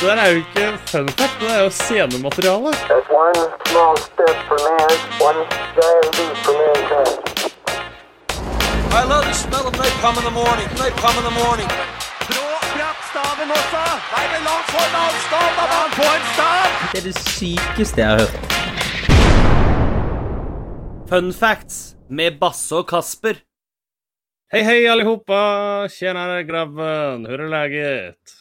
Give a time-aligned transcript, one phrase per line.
[0.00, 2.70] det der er jo ikke fun fact, det er jo scenemateriale.
[2.90, 3.40] That's one
[3.70, 4.96] small step for man,
[5.28, 5.40] one
[5.76, 7.12] giant leap for mankind.
[9.00, 10.66] I love the smell of napalm in the morning.
[10.80, 11.70] Napalm in the morning.
[13.16, 13.82] Staven også!
[14.12, 15.48] Nei, det er langt foran stav!
[15.56, 16.66] Da han på en stav!
[16.92, 18.36] Det er det sykeste jeg har hørt.
[21.08, 21.78] Fun facts
[22.10, 23.40] med Basse og Kasper.
[24.52, 25.38] Hei, hei, allihopa.
[25.96, 27.24] Tjenere, grabben.
[27.24, 28.36] Hvordan er läget?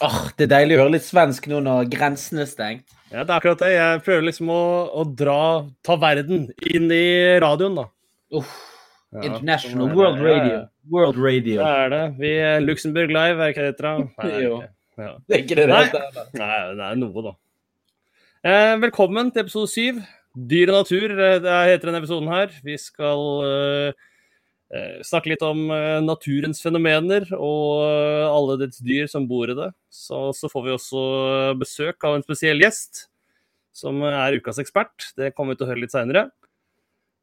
[0.00, 2.86] Åh, det er deilig å høre litt svensk nå når grensen er stengt.
[3.10, 3.70] Ja, det er akkurat det.
[3.74, 4.62] Jeg prøver liksom å,
[4.96, 5.40] å dra
[5.84, 7.04] Ta verden inn i
[7.42, 7.88] radioen, da.
[8.38, 8.52] Uff.
[9.10, 10.60] Ja, International World Radio.
[10.90, 11.58] World Radio.
[11.58, 12.02] Det er det.
[12.20, 14.04] Vi er Luxembourg Live, er ikke det det heter?
[14.20, 14.70] Nei, det er ikke.
[15.00, 15.10] Ja.
[15.18, 15.82] Det er ikke det det Nei.
[15.82, 16.06] heter.
[16.06, 16.30] heller.
[16.40, 17.34] Nei, det er noe, da.
[18.40, 19.98] Eh, velkommen til episode syv.
[20.50, 22.54] Dyr og natur eh, det heter denne episoden her.
[22.64, 24.06] Vi skal eh,
[25.02, 29.70] snakke litt om eh, naturens fenomener og eh, alle dets dyr som bor i det.
[29.90, 31.04] Så, så får vi også
[31.58, 33.08] besøk av en spesiell gjest,
[33.74, 35.10] som er ukas ekspert.
[35.18, 36.28] Det kommer vi til å høre litt seinere.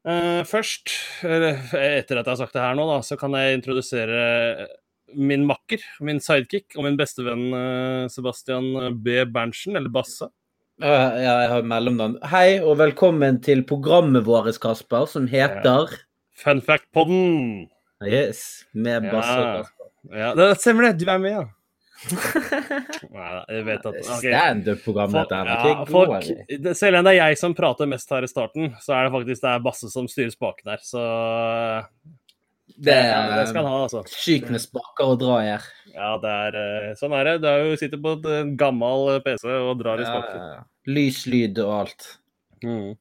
[0.08, 0.92] Eh, først,
[1.24, 4.68] etter at jeg har sagt det her nå, da, så kan jeg introdusere
[5.16, 9.22] min makker, min sidekick og min bestevenn eh, Sebastian B.
[9.24, 10.28] Berntsen, eller Basse.
[10.78, 12.20] Ja, ja, jeg har mellomnavn.
[12.30, 15.96] Hei, og velkommen til programmet vårt, Kasper, som heter
[16.38, 17.68] Fun fact-podden!
[18.06, 19.12] Yes, med Ja.
[19.12, 20.18] Basse og Kasper.
[20.18, 21.46] Ja, det stemmer det, du er med, ja.
[23.10, 24.30] Nei, jeg vet at okay.
[24.30, 25.72] Standup-programmet Folk, heter det.
[25.72, 29.08] ja, folk, selv om det er jeg som prater mest her i starten, så er
[29.08, 30.84] det faktisk det er Basse som styrer spaken her.
[30.86, 31.02] Så
[32.78, 34.04] Det ja, det er skal han ha, altså.
[34.14, 35.66] sykt med spaker å dra i her.
[35.96, 37.34] Ja, det er eh, sånn er det.
[37.42, 40.38] Du er jo sitter på en gammel PC og drar i spaken.
[40.38, 40.64] ja, ja.
[40.88, 42.06] Lys, lyd og alt.
[42.62, 42.94] Mm.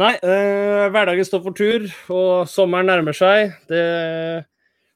[0.00, 1.82] Nei, eh, hverdagen står for tur,
[2.14, 3.52] og sommeren nærmer seg.
[3.68, 4.46] Det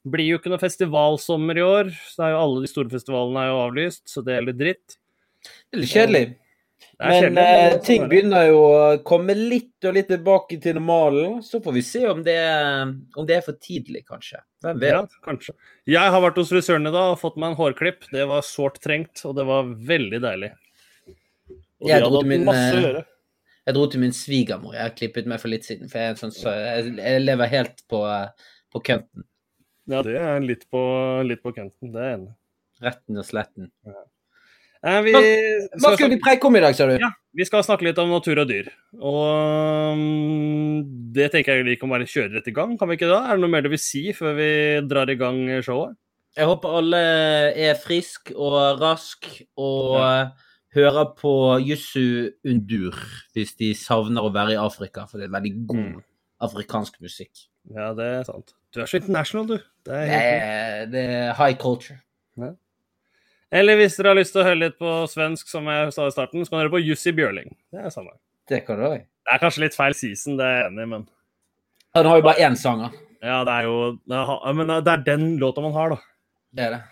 [0.09, 1.93] blir jo ikke noe festivalsommer i år.
[2.13, 4.97] Så er alle de store festivalene er jo avlyst, så det er litt dritt.
[5.45, 6.25] Det er litt kjedelig.
[6.95, 11.41] Er Men kjedelig, eh, ting begynner jo å komme litt og litt tilbake til normalen.
[11.45, 12.41] Så får vi se om det,
[13.17, 14.41] om det er for tidlig, kanskje.
[14.65, 14.95] Hvem vet?
[14.95, 15.57] Ja, kanskje.
[15.91, 18.09] Jeg har vært hos frisøren i dag og fått meg en hårklipp.
[18.13, 20.55] Det var sårt trengt, og det var veldig deilig.
[21.83, 23.05] Og Jeg de hadde hatt masse å eh, gjøre.
[23.65, 24.75] Jeg dro til min svigermor.
[24.77, 25.89] Jeg har klippet meg for litt siden.
[25.89, 28.01] For jeg, er en sånn, så jeg, jeg lever helt på,
[28.75, 29.25] på kønten.
[29.91, 30.81] Ja, det er litt på,
[31.25, 31.93] litt på kønten.
[31.93, 32.27] Det er en.
[32.27, 32.37] enig.
[32.85, 33.71] Retten og sletten.
[34.85, 35.13] Eh, vi,
[35.81, 36.97] Hva skal vi preike om i dag, sa du?
[37.01, 38.69] Ja, vi skal snakke litt om natur og dyr.
[38.99, 40.81] Og um,
[41.15, 43.23] det tenker jeg vi kan bare kjøre rett i gang, kan vi ikke da?
[43.29, 44.51] Er det noe mer du vil si før vi
[44.91, 45.97] drar i gang showet?
[46.35, 47.01] Jeg håper alle
[47.63, 51.33] er frisk og rask og eh, hører på
[51.65, 52.97] Jussu Undur
[53.35, 56.03] hvis de savner å være i Afrika, for det er veldig god Mm.
[56.41, 57.47] afrikansk musikk.
[57.75, 58.53] Ja, det er sant.
[58.75, 59.59] Du er så international, du.
[59.87, 62.01] Det er helt det er high culture.
[63.55, 66.15] Eller hvis dere har lyst til å høre litt på svensk, som jeg sa i
[66.15, 67.53] starten, så kan dere høre på Jussi Bjørling.
[67.71, 68.11] Det er samme.
[68.51, 69.05] Det kan du òg.
[69.05, 71.05] Det er kanskje litt feil season, det er jeg enig i, men
[71.95, 72.91] Han har jo bare én sanger.
[73.23, 73.99] ja, det er jo
[74.55, 75.97] Men det er den låta man har, da.
[76.53, 76.83] Det er det.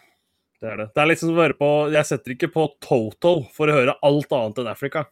[0.62, 0.88] Det er det.
[0.94, 3.96] Det er liksom som å høre på Jeg setter ikke på Toto for å høre
[4.06, 5.08] alt annet enn Afrika.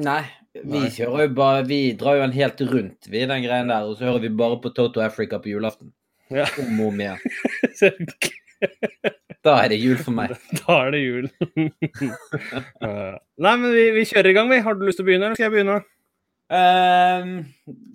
[0.00, 0.22] Nei,
[0.56, 3.98] vi kjører jo bare Vi drar jo en helt rundt, vi, den greien der, og
[3.98, 5.92] så hører vi bare på Toto Africa på julaften.
[6.32, 6.46] Ja.
[6.62, 7.20] Om og om igjen.
[9.42, 10.36] Da er det jul for meg.
[10.60, 11.24] Da er det jul.
[13.42, 14.60] Nei, men vi, vi kjører i gang, vi.
[14.62, 15.80] Har du lyst til å begynne, eller skal jeg begynne?
[16.52, 17.42] Uh,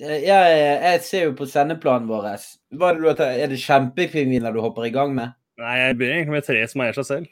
[0.01, 2.27] jeg, jeg ser jo på sendeplanen vår.
[2.33, 5.37] Er, er det kjempepingviner du hopper i gang med?
[5.57, 7.29] Nei, jeg begynner egentlig med tre som eier seg selv.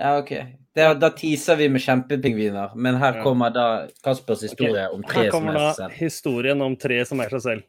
[0.00, 0.32] Ja, OK.
[0.74, 3.22] Da, da teaser vi med kjempepingviner, men her Ja.
[3.22, 3.66] kommer da
[4.02, 5.98] Kaspers historie om tre som som seg er Her seg selv.
[6.00, 7.62] historien om tre som eier seg selv.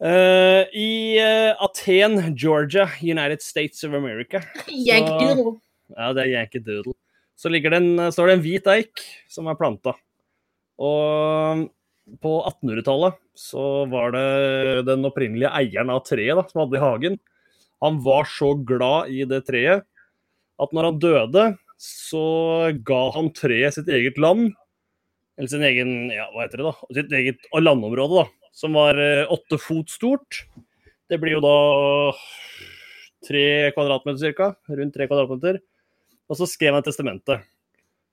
[0.00, 5.58] Uh, I uh, Aten, Georgia, United States of America Yankedoodle.
[5.96, 6.94] Ja, det er Yankedoodle.
[7.36, 9.94] Så ligger det en, står det en hvit eik som er planta.
[10.80, 11.66] Og
[12.20, 17.18] på 1800-tallet så var det den opprinnelige eieren av treet da, som hadde i hagen.
[17.84, 19.86] Han var så glad i det treet
[20.60, 21.44] at når han døde,
[21.80, 22.24] så
[22.84, 24.50] ga han treet sitt eget land.
[25.38, 29.24] Eller sin egen ja, hva heter det da, sitt eget landområde, da, som var eh,
[29.32, 30.42] åtte fot stort.
[31.08, 31.54] Det blir jo da
[33.26, 34.50] tre kvadratmeter ca.
[34.68, 35.62] Rundt tre kvadratmeter.
[36.30, 37.48] Og så skrev han testamentet.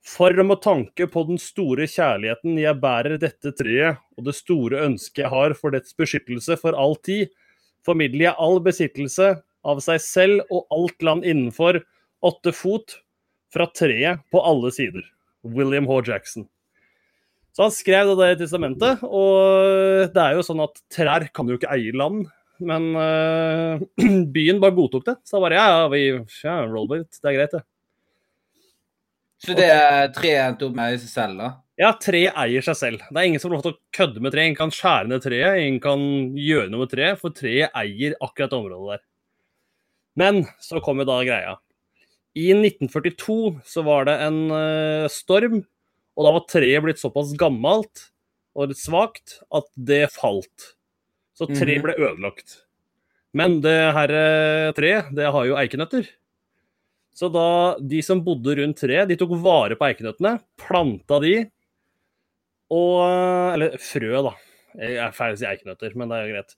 [0.07, 5.25] For med tanke på den store kjærligheten jeg bærer dette treet, og det store ønsket
[5.25, 7.27] jeg har for dets beskyttelse for all tid,
[7.83, 9.33] formidler jeg all besittelse
[9.67, 11.81] av seg selv og alt land innenfor
[12.25, 12.99] åtte fot
[13.53, 15.05] fra treet på alle sider.
[15.47, 16.01] William H.
[16.07, 16.47] Jackson.
[17.55, 21.71] Så han skrev det testamentet, og det er jo sånn at trær kan jo ikke
[21.73, 22.27] eie land.
[22.61, 23.81] Men uh,
[24.35, 25.15] byen bare godtok det.
[25.25, 27.09] Så bare ja, vi ja, Robert.
[27.17, 27.63] Det er greit, det.
[29.41, 31.49] Så det er treet endte opp med seg selv, da?
[31.77, 33.03] Ja, treet eier seg selv.
[33.09, 34.49] Det er ingen som får lov til å kødde med treet.
[34.49, 36.07] Ingen kan skjære ned treet, ingen kan
[36.41, 39.03] gjøre noe med treet, for treet eier akkurat det området der.
[40.17, 41.55] Men så kommer da greia.
[42.37, 45.61] I 1942 så var det en uh, storm,
[46.17, 48.07] og da var treet blitt såpass gammelt
[48.57, 50.71] og litt svakt at det falt.
[51.37, 51.85] Så treet Mhm.
[51.85, 52.63] ble ødelagt.
[53.37, 56.07] Men det her uh, treet, det har jo eikenøtter.
[57.17, 61.35] Så da de som bodde rundt treet, de tok vare på eikenøttene, planta de,
[62.73, 64.33] og Eller frø, da.
[64.77, 66.55] Jeg er feil å si eikenøtter, men det er jo greit.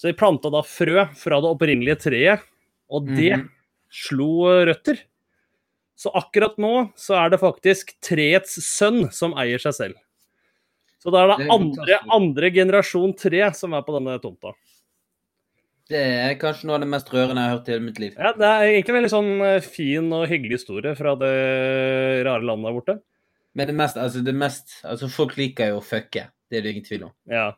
[0.00, 2.46] Så de planta da frø fra det opprinnelige treet,
[2.90, 3.48] og det Mhm.
[3.90, 4.30] slo
[4.66, 4.98] røtter.
[5.96, 9.94] Så akkurat nå så er det faktisk treets sønn som eier seg selv.
[11.02, 14.52] Så da er det, andre, andre generasjon tre som er på denne tomta.
[15.90, 18.14] Det er kanskje noe av det mest rørende jeg har hørt i hele mitt liv.
[18.16, 21.32] Ja, Det er egentlig en veldig sånn eh, fin og hyggelig historie fra det
[22.26, 23.00] rare landet der borte.
[23.54, 26.28] Men det mest, altså det mest Altså, folk liker jo å fucke.
[26.48, 27.12] Det er det ingen tvil om.
[27.28, 27.52] Ja.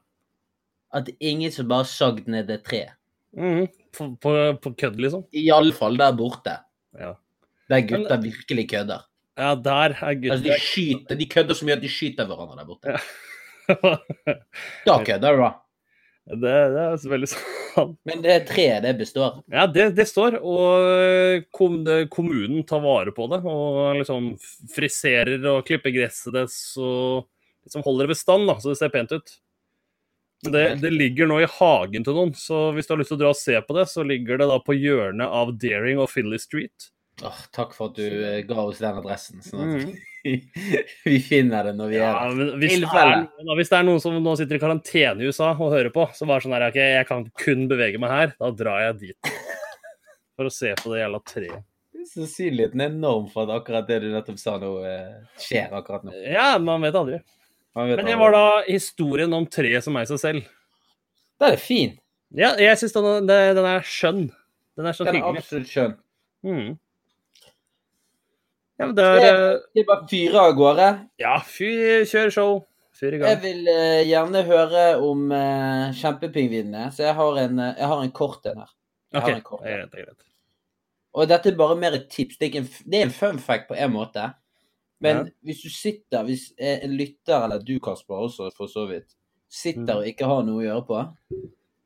[0.95, 2.95] At ingen som bare sagd ned det treet.
[3.37, 3.69] Mhm.
[3.93, 5.25] På, på, på kødd, liksom.
[5.37, 6.55] I alle fall der borte.
[6.99, 7.15] Ja.
[7.73, 9.03] Der gutta virkelig kødder.
[9.39, 12.69] Ja, der er Altså, de skyter, de kødder så mye at de skyter hverandre der
[12.69, 12.97] borte.
[14.87, 15.53] Da kødder du, da.
[16.35, 16.41] det,
[16.75, 17.95] det er veldig sant.
[18.05, 19.41] Men det treet, det består.
[19.53, 23.41] Ja, det, det står, og kom, det, kommunen tar vare på det.
[23.49, 24.33] Og liksom
[24.75, 27.29] friserer og klipper gresset dess og
[27.65, 29.37] liksom holder det ved stand, da, så det ser pent ut.
[30.43, 33.21] Men Det, det ligger nå i hagen til noen, så hvis du har lyst til
[33.21, 36.11] å dra og se på det, så ligger det da på hjørnet av Daring og
[36.11, 36.89] Finley Street.
[37.23, 39.93] Oh, takk for at du eh, ga oss den adressen, sånn at mm.
[41.05, 42.35] vi finner det når vi er der.
[42.39, 43.27] men hvis, det er,
[43.59, 46.27] hvis det er noen som nå sitter i karantene i USA og hører på, så
[46.27, 49.31] bare sånn her, ok, jeg kan kun bevege meg her, da drar jeg dit.
[50.39, 51.69] For å se på det jævla treet.
[52.09, 56.17] Sannsynligheten er enorm for at akkurat det du nettopp sa nå, eh, skjer akkurat nå.
[56.27, 57.21] Ja, man vet aldri.
[57.75, 60.49] Men det var da historien om treet som er i seg selv.
[61.41, 61.95] Den er fin.
[62.37, 64.27] Ja, jeg syns den, den, den er skjønn.
[64.77, 65.95] Den er så Den er absolutt skjønn.
[66.45, 66.75] Mm.
[68.81, 69.25] Ja, men det er
[69.79, 70.91] er bare fyre av gårde.
[71.23, 72.53] Ja, fyr, kjør show.
[72.99, 73.31] Fyr i gang.
[73.31, 78.05] Jeg vil uh, gjerne høre om uh, kjempepingvinene, så jeg har en, uh, jeg har
[78.05, 78.73] en kort en her.
[79.13, 79.65] Jeg OK, har det en kort.
[79.65, 79.93] greit.
[79.93, 80.29] Det er greit.
[81.13, 82.39] Og dette er bare mer et tips.
[82.39, 84.31] Det er, ikke en, det er en fun fact på en måte.
[85.03, 85.31] Men Ja.
[85.45, 89.15] hvis du sitter, hvis en lytter, eller du Kasper også for så vidt,
[89.51, 89.97] sitter Mm.
[89.99, 91.17] og ikke har noe å gjøre på,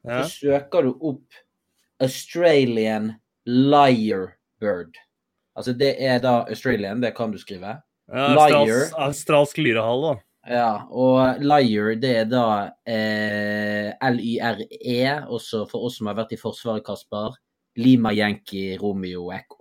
[0.05, 0.23] Ja.
[0.23, 1.25] så søker du opp
[2.01, 3.15] Australian
[3.47, 4.95] liar bird.
[5.57, 7.79] Altså det er da Australian, det kan du skrive.
[8.13, 8.91] Ja, Liar.
[9.09, 10.21] Australsk lyrehall, da.
[10.49, 16.37] Ja, og liar, det er da eh, L-Y-R-E, også for oss som har vært i
[16.39, 17.35] Forsvaret, Kasper.
[17.77, 19.56] Lima Yankee Romeo Echo.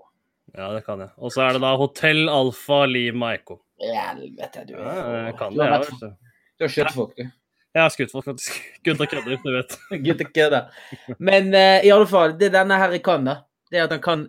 [0.56, 1.12] Ja, det kan jeg.
[1.20, 3.60] Og så er det da Hotell Alfa Lima Echo.
[3.82, 4.94] Helvete, du Ja,
[5.28, 5.80] jeg kan du det, har, jeg.
[5.80, 6.30] vært, vet du.
[6.56, 7.26] du har skutt folk, du.
[7.76, 8.62] Jeg har skutt folk, faktisk.
[8.88, 9.76] Gutta kødder, du vet.
[10.06, 10.70] Gutta kødder.
[11.20, 13.42] Men uh, i alle fall, det denne her kan, da,
[13.72, 14.26] det er at han kan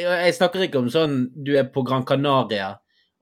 [0.00, 2.70] Jeg snakker ikke om sånn du er på Gran Canaria,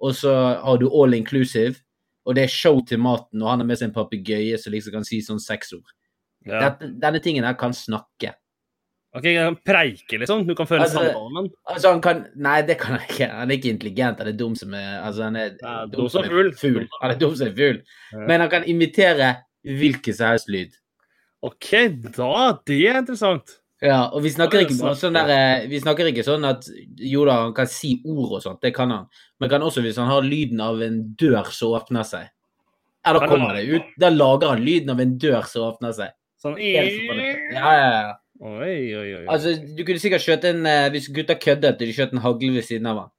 [0.00, 1.80] og så har du all inclusive,
[2.24, 4.94] og det er show til maten, og han har med seg en papegøye som liksom
[4.94, 5.90] kan si sånn seks ord.
[6.46, 6.60] Ja.
[6.62, 8.36] Dette, denne tingen her kan snakke.
[9.10, 10.44] OK, han kan preike, liksom.
[10.46, 11.50] Du kan føre Altså, samtale med.
[11.66, 13.26] Altså, han kan Nei, det kan han ikke.
[13.34, 16.10] Han er ikke intelligent, han er dum som er Altså, han er Ja, dum dum
[16.14, 16.52] som fugl.
[16.58, 16.84] fugl.
[17.00, 17.80] Han er dum som er fugl.
[18.12, 18.26] Ja.
[18.28, 19.32] Men han kan imitere
[19.66, 20.78] hvilken som helst lyd.
[21.42, 21.72] OK,
[22.14, 22.30] da
[22.66, 23.56] Det er interessant.
[23.82, 26.66] Ja, og vi snakker er ikke sånn der eh, Vi snakker ikke sånn at
[27.00, 29.06] jo da, han kan si ord og sånt, det kan han.
[29.40, 32.28] Men kan også hvis han har lyden av en dør som åpner seg.
[33.00, 33.94] Ja, da kommer det ut.
[33.98, 36.12] Da lager han lyden av en dør som åpner seg.
[36.40, 38.12] Sånn Ja, ja, ja.
[38.40, 39.24] Oi, oi, oi.
[39.28, 42.54] Altså, du kunne sikkert skjøtt en eh, Hvis gutta kødder og de skjøt en hagle
[42.56, 43.10] ved siden av han.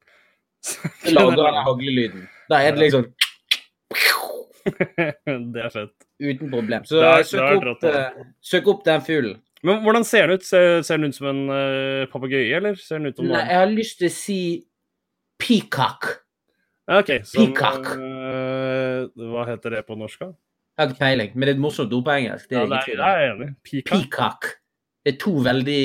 [0.66, 2.24] Så lager han den haglelyden.
[2.50, 3.06] Da er det liksom
[5.54, 5.94] det er fett.
[6.22, 6.84] uten problem.
[6.86, 9.40] Så er- søk, opp, eh, søk opp den fuglen.
[9.64, 10.46] Men hvordan ser den ut?
[10.46, 13.60] Ser, ser den ut som en uh, papegøye, eller ser den ut som Nei, jeg
[13.62, 14.38] har lyst til å si
[15.42, 16.08] peacock.
[16.90, 17.12] Ja, OK.
[17.30, 17.92] Som, Peacock.
[17.98, 20.32] Uh, hva heter det på norsk, da?
[20.78, 22.50] Jeg har ikke peiling, men det er et morsomt ord på engelsk.
[22.50, 23.50] Det Ja, er det er, jeg enig.
[23.70, 23.92] Peacock.
[23.94, 24.50] Peacock.
[25.02, 25.82] Det er to veldig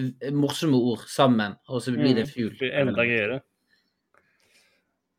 [0.00, 2.52] eh, morsomme ord sammen, og så blir det fugl.
[2.58, 3.40] Blir enda gøyere.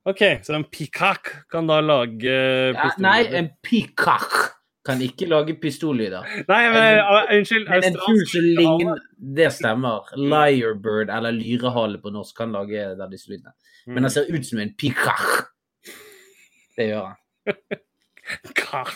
[0.10, 6.26] OK, så en peacock kan da lage Ja, nei, en peacock kan ikke lage pistollyder.
[6.48, 7.68] Nei, men uh, unnskyld.
[7.70, 9.04] Men en fugl som ligner
[9.38, 10.08] Det stemmer.
[10.18, 13.54] Lyrebird, eller lyrehale på norsk, kan lage der disse lydene.
[13.86, 13.94] Mm.
[13.94, 15.52] Men han ser ut som en peacock.
[16.78, 17.16] Det gjør han.
[18.60, 18.94] Kah.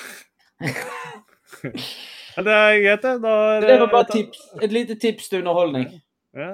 [2.37, 3.13] Det er greit, det.
[3.19, 4.41] Er Det var bare tips.
[4.61, 5.89] Et lite tips til underholdning.
[6.33, 6.47] Ja,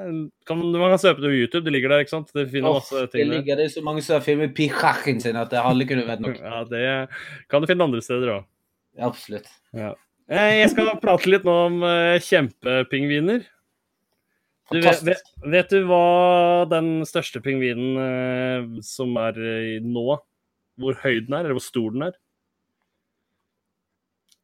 [0.47, 2.33] kan, man kan søke det på YouTube, det ligger der, ikke sant?
[2.35, 3.37] Det finner Åh, masse ting der.
[3.37, 6.23] ligger det er så mange som har filmet Pichachen sin at det alle kunne vært
[6.25, 6.35] nok.
[6.43, 6.81] Ja, det
[7.47, 8.49] kan du finne andre steder òg.
[8.99, 9.47] Absolutt.
[9.71, 9.93] Ja.
[10.27, 13.47] Eh, Jeg skal prate litt nå om eh, kjempepingviner.
[14.69, 19.39] Du vet, vet, du hva den største pingvinen eh, som er
[19.81, 20.19] nå,
[20.79, 22.19] hvor høy den er, eller hvor stor den er?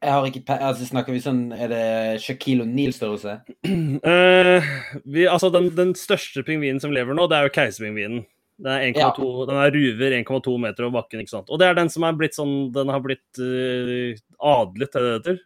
[0.03, 0.55] Jeg har ikke pe...
[0.59, 1.85] Altså, snakker vi sånn Er det
[2.21, 3.37] Shaquille O'Neill-størrelse?
[3.65, 4.65] Uh,
[5.15, 8.25] vi, altså, den, den største pingvinen som lever nå, det er jo keiserpingvinen.
[8.61, 11.49] Den er, 1,2 den er ruver 1,2 meter over bakken, ikke sant.
[11.51, 15.09] Og det er den som er blitt sånn Den har blitt uh, adlet, er det
[15.09, 15.41] det heter?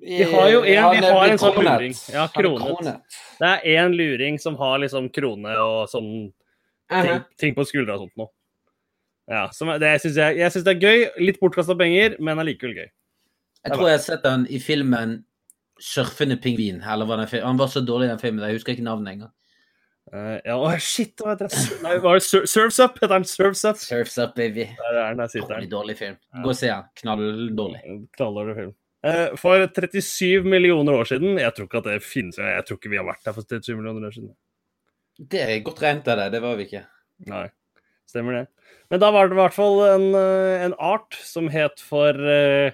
[0.00, 1.72] Vi har jo en- ja, vi har en sånn kronet.
[1.80, 1.96] luring.
[2.14, 3.00] Ja, kronet.
[3.40, 6.12] Det er én luring som har liksom krone og sånn
[6.90, 8.30] ting, ting på skuldra og sånt noe.
[9.30, 11.04] Ja, som det jeg syns det er gøy.
[11.22, 12.88] Litt bortkasta penger, men allikevel gøy.
[13.64, 15.20] Jeg tror jeg har sett han i filmen
[15.80, 16.80] 'Surfende pingvin'.
[16.84, 17.46] Eller hva den filmen.
[17.46, 19.32] Han var så dårlig i den filmen, jeg husker ikke navnet engang.
[20.10, 21.60] Uh, ja, oh, shit, hva heter det?
[21.84, 22.96] Nei, var det Sur Surfs Up?
[22.98, 23.78] Heter den Surfs Up?
[23.78, 24.66] Surfs Up, baby.
[24.76, 25.70] Der er den, der sitter den.
[25.70, 26.16] dårlig film.
[26.42, 26.88] Gå og se han.
[26.98, 27.82] Knalldårlig.
[28.16, 28.72] Knalldårlig film.
[29.06, 32.90] Uh, For 37 millioner år siden Jeg tror ikke at det finnes Jeg tror ikke
[32.92, 34.34] vi har vært der for 37 millioner år siden.
[35.30, 36.82] Det er godt regnet av deg, det var vi ikke.
[37.30, 37.46] Nei,
[38.08, 38.44] stemmer det.
[38.90, 42.72] Men da var det i hvert fall en, eh, en art som het for uh,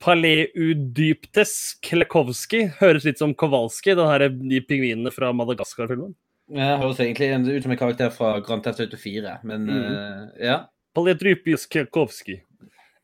[0.00, 1.54] Paleudyptes
[1.84, 2.64] klekowski.
[2.80, 6.14] Høres litt som Kowalski, her, de pingvinene fra Madagaskar-filmen.
[6.50, 9.82] Det høres egentlig ut som en karakter fra Grand Theft Auto 4, men mm.
[9.84, 10.56] uh, ja.
[10.96, 12.40] Paleudyptes klekowski.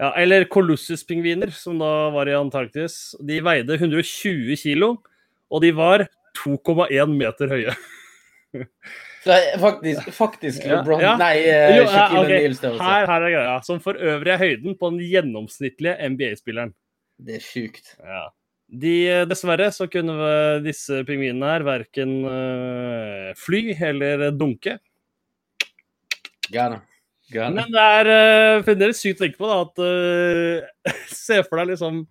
[0.00, 3.14] Ja, eller Colossus-pingviner, som da var i Antarktis.
[3.24, 4.96] De veide 120 kilo,
[5.48, 7.76] og de var 2,1 meter høye.
[9.26, 11.16] Så eh, faktisk, faktisk Ja, LeBron ja.
[11.18, 12.52] Nei, eh, Jo, ja, okay.
[12.78, 13.54] Her, her er greia.
[13.66, 16.76] Som for øvrig er høyden på den gjennomsnittlige NBA-spilleren.
[17.16, 17.94] Det er sjukt.
[18.02, 18.26] Ja.
[18.66, 20.16] De, eh, dessverre så kunne
[20.64, 24.78] disse pingvinene her verken eh, fly eller dunke.
[26.50, 26.82] Gjerne.
[27.32, 27.58] Gjerne.
[27.58, 31.72] Men det er uh, fremdeles sykt å tenke på da, at uh, Se for deg
[31.72, 32.04] liksom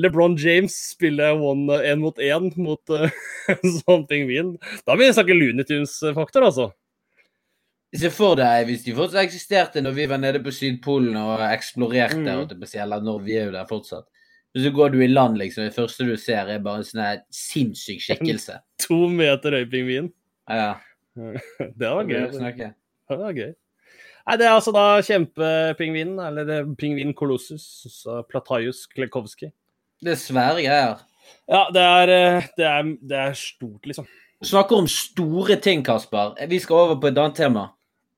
[0.00, 3.04] LeBron James spiller én mot én mot uh,
[3.84, 4.54] sånn pingvin.
[4.88, 6.70] Da blir det snakke Looney Tunes-faktor, altså.
[7.94, 12.24] Se for deg hvis de fortsatt eksisterte når vi var nede på Sydpolen og eksplorerte,
[12.24, 12.40] Mm.
[12.40, 14.08] og det eller når vi er jo der fortsatt.
[14.54, 15.66] Og så går du i land, liksom.
[15.66, 18.60] Det første du ser, er bare en sånn sinnssyk skikkelse.
[18.86, 20.12] To meter høy pingvin.
[20.50, 20.76] Ja,
[21.78, 22.26] Det var gøy.
[22.30, 23.52] Det var gøy.
[24.24, 29.50] Nei, det er altså da kjempepingvinen, eller pingvin colossus, så Plataius klekowski.
[30.04, 31.02] Det er svære greier.
[31.48, 34.08] Ja, det er, eh, det, er, det er stort, liksom.
[34.44, 36.34] Snakker om store ting, Kasper.
[36.48, 37.68] Vi skal over på et annet tema.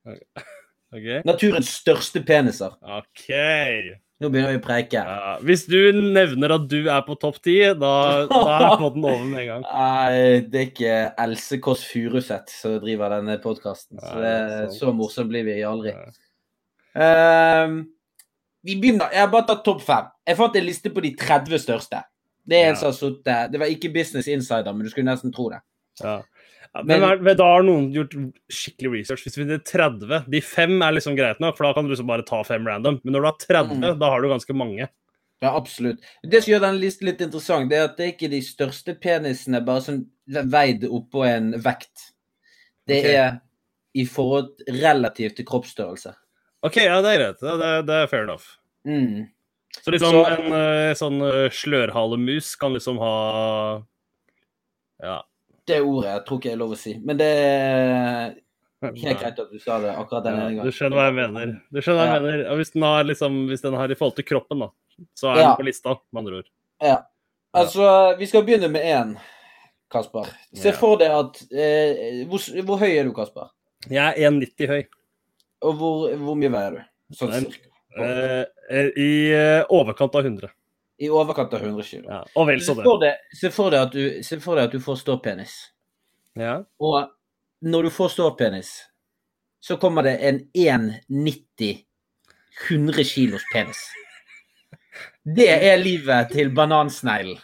[0.07, 1.07] OK?
[1.27, 2.75] Naturens største peniser.
[2.83, 3.27] OK.
[4.17, 5.01] Nå begynner vi å preke.
[5.05, 7.91] Ja, hvis du nevner at du er på topp ti, da,
[8.25, 9.65] da er jeg på den over med en gang.
[9.67, 10.95] Nei, det er ikke
[11.27, 14.01] Else Kåss Furuseth som driver denne podkasten.
[14.01, 14.31] Så,
[14.79, 15.93] så morsomt blir vi aldri.
[16.97, 17.77] Ehm,
[18.65, 20.09] vi begynner Jeg har bare tatt topp fem.
[20.27, 22.01] Jeg fant en liste på de 30 største.
[22.47, 22.79] Det er en Ja.
[22.79, 25.61] som har sittet Det var ikke Business Insider, men du skulle nesten tro det.
[26.01, 26.21] Ja.
[26.73, 28.13] Ja, Men- men, da har noen gjort
[28.49, 29.23] skikkelig research.
[29.25, 32.07] Hvis vi finner 30 De fem er liksom greit nok, for da kan du liksom
[32.07, 32.99] bare ta fem random.
[33.03, 33.99] Men når du har 30, Mm.
[33.99, 34.87] da har du ganske mange.
[35.41, 35.99] Ja, absolutt.
[36.23, 38.99] Det som gjør den listen litt interessant, det er at det er ikke de største
[38.99, 42.11] penisene bare sånn veid oppå en vekt.
[42.87, 43.15] Det okay.
[43.15, 43.41] er
[43.95, 46.15] i forhold relativt til kroppsstørrelse.
[46.63, 47.39] OK, ja, det er greit.
[47.39, 48.57] Det, det, er fair enough.
[48.85, 49.27] Mm.
[49.81, 53.83] Så liksom Så- en eh, sånn uh, slørhalemus kan liksom ha
[55.03, 55.21] Ja.
[55.67, 56.93] Det ordet jeg tror ikke jeg er lov å si.
[57.03, 58.35] Men det er
[58.83, 60.69] helt greit at du sa det akkurat denne ene gangen.
[60.69, 61.53] du skjønner hva jeg mener.
[61.73, 62.43] Du skjønner hva jeg mener.
[62.53, 64.69] Og hvis den har liksom Hvis den har i forhold til kroppen, da,
[65.17, 65.47] så er Ja.
[65.49, 66.49] den på lista, med andre ord.
[66.81, 66.97] Ja.
[67.57, 69.15] Altså, vi skal begynne med én,
[69.91, 70.27] Kasper.
[70.53, 73.49] Se for deg at eh, hvor, hvor høy er du, Kasper?
[73.89, 74.83] Jeg er 1,90 høy.
[75.63, 76.81] Og hvor, hvor mye veier du?
[77.17, 77.69] Sånn cirka.
[77.97, 80.51] Eh, eh, I eh, overkant av 100.
[80.97, 82.07] I overkant av 100 kilo.
[82.09, 83.11] Ja, og vel så det.
[83.37, 85.53] se, for deg at du, se for deg at du får ståpenis.
[86.37, 86.63] Ja.
[86.81, 87.11] Og
[87.61, 88.71] når du får ståpenis,
[89.61, 91.83] så kommer det en 1,90
[92.69, 93.83] 100 kilos penis.
[95.37, 97.37] Det er livet til banansneglen.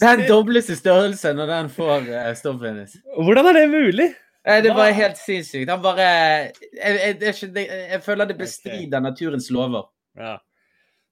[0.00, 2.96] Den dobles i størrelse når den får uh, ståpenis.
[3.16, 4.08] Hvordan er det mulig?
[4.46, 5.70] Det Det var helt sinnssykt.
[5.70, 9.88] Han bare Jeg, jeg, jeg, jeg, jeg føler det bestrider naturens lover.
[10.16, 10.36] Ja.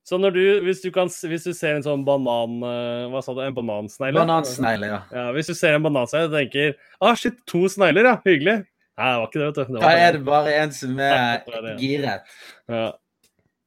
[0.04, 2.58] Så når du, hvis du, kan, hvis du ser en sånn banan...
[2.68, 3.40] eh, Hva sa du?
[3.40, 4.20] En banansnegle?
[4.20, 4.98] Banansnegle, ja.
[5.16, 8.18] Ja, hvis du ser en banansnegle og tenker ah, shit, to snegler, ja.
[8.26, 8.58] Hyggelig.
[9.00, 9.72] Nei, det var ikke det, vet du.
[9.78, 11.16] Det Da er det bare en som er
[11.48, 12.36] er giret.
[12.70, 12.84] Ja.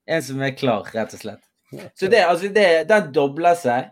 [0.08, 1.42] En som er klar, rett og slett.
[2.00, 3.90] Så det, altså det, den dobler seg.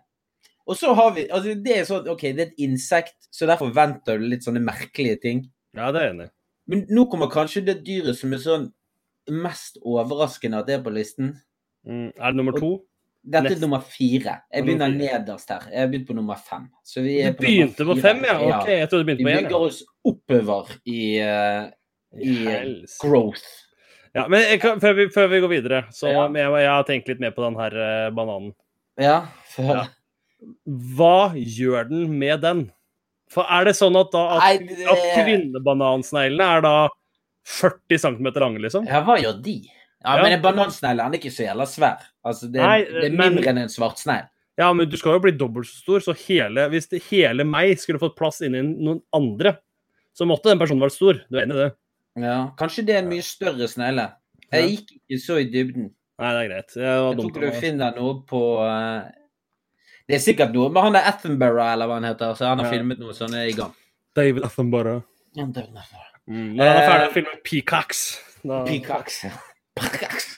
[0.66, 3.74] Og så har vi altså Det er sånn OK, det er et insekt, så derfor
[3.76, 5.44] venter du litt sånne merkelige ting.
[5.76, 6.30] Ja, det er enig.
[6.72, 8.70] Men nå kommer kanskje det dyret som er sånn
[9.30, 11.36] mest overraskende at det er på listen.
[11.88, 12.12] Mm.
[12.18, 12.70] Er det nummer to?
[13.26, 14.36] Dette Nest- er nummer fire.
[14.54, 15.64] Jeg begynner nederst her.
[15.72, 16.68] Jeg har begynt på nummer fem.
[16.86, 18.36] Så vi Du på begynte på fem, ja?
[18.60, 19.44] Ok, jeg trodde du Vi begynte på én.
[19.48, 21.70] bygger oss oppover i, uh,
[22.22, 23.42] i growth.
[24.16, 26.28] Ja, men kan, før, vi, før vi går videre, så Ja.
[26.28, 28.54] jeg, jeg har tenkt litt mer på den her uh, bananen.
[28.98, 29.26] Ja,
[29.56, 29.86] for Ja.
[30.96, 32.72] Hva gjør den med den?
[33.34, 36.90] For er det sånn at, da, Nei, det- at kvinnebanansneglene er da
[37.46, 38.86] 40 cm lange, liksom?
[38.88, 39.58] Ja, hva gjør de?
[40.06, 40.24] Ja, Ja.
[40.24, 42.04] Men en banansnegl er ikke så jævla svær.
[42.26, 44.28] Altså, det, Nei, det er men- mindre enn en svartsnegl.
[44.58, 47.74] Ja, men du skal jo bli dobbelt så stor, så hele, hvis det, hele meg
[47.82, 49.58] skulle fått plass inni noen andre,
[50.16, 51.20] så måtte den personen vært stor.
[51.30, 51.72] Du er enig i det?
[52.24, 54.06] Ja, kanskje det er en mye større snegle.
[54.54, 55.90] Jeg gikk ikke så i dybden.
[56.22, 56.76] Nei, det er greit.
[56.78, 59.10] Jeg, Jeg tror ikke du finner noe på uh...
[60.08, 62.70] Det er sikkert noe, men han er Athenborough, eller hva han heter, så han har
[62.70, 62.72] Ja.
[62.78, 63.74] filmet noe sånn i gang.
[64.16, 65.02] David Athenborough.
[65.36, 66.12] Ja, David Athenborough.
[66.30, 66.56] Mm.
[66.56, 69.20] Når han er ferdig Eh, med å filme Peacocks da- Peacocks.
[69.26, 69.55] Peacocks.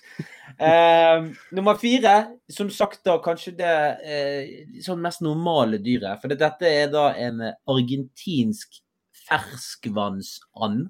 [0.58, 2.14] Eh, nummer fire,
[2.50, 3.74] som sagt da kanskje det
[4.10, 4.48] eh,
[4.82, 6.18] sånn mest normale dyret.
[6.18, 8.80] For dette er da en argentinsk
[9.28, 10.88] ferskvannsand.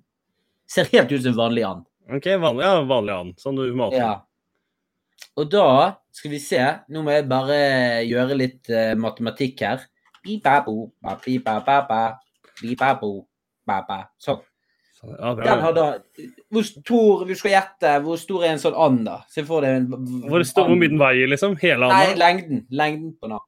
[0.71, 1.83] Ser helt ut som en vanlig and.
[2.07, 3.35] OK, vanlig, ja, vanlig and.
[3.43, 3.99] Sånn du mater.
[3.99, 4.15] Ja.
[5.37, 5.67] Og da
[6.13, 6.59] skal vi se
[6.93, 7.57] Nå må jeg bare
[8.07, 9.83] gjøre litt eh, matematikk her.
[14.23, 14.39] Sånn.
[15.07, 15.43] Ja, er...
[15.43, 15.83] Den har da
[16.51, 19.21] Hvor stor Du skal gjette hvor stor er en sånn and, da?
[19.31, 19.85] Se for deg en
[20.27, 21.55] Hvor, stor, hvor mye den veier, liksom?
[21.61, 22.65] Hele Nei, lengden.
[22.75, 23.43] Lengden på den.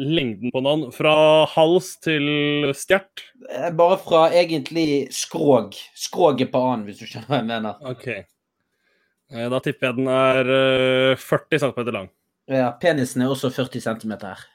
[0.00, 0.86] Lengden på den?
[0.96, 1.14] Fra
[1.52, 3.26] hals til stjert?
[3.50, 5.76] Eh, Bare fra egentlig skrog.
[5.98, 7.82] Skroget på and, hvis du skjønner hva jeg mener.
[7.92, 8.08] OK.
[8.16, 12.08] Eh, Da tipper jeg den er eh, 40 cm lang.
[12.50, 14.46] Ja, penisen er også 40 cm her.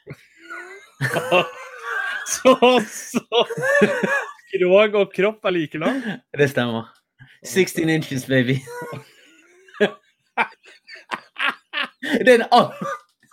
[2.33, 2.57] så,
[2.89, 3.21] så
[4.47, 6.01] Skrog og kropp er like lang?
[6.37, 6.87] Det stemmer.
[7.45, 8.55] 16 inches, baby.
[12.25, 12.71] det er en and.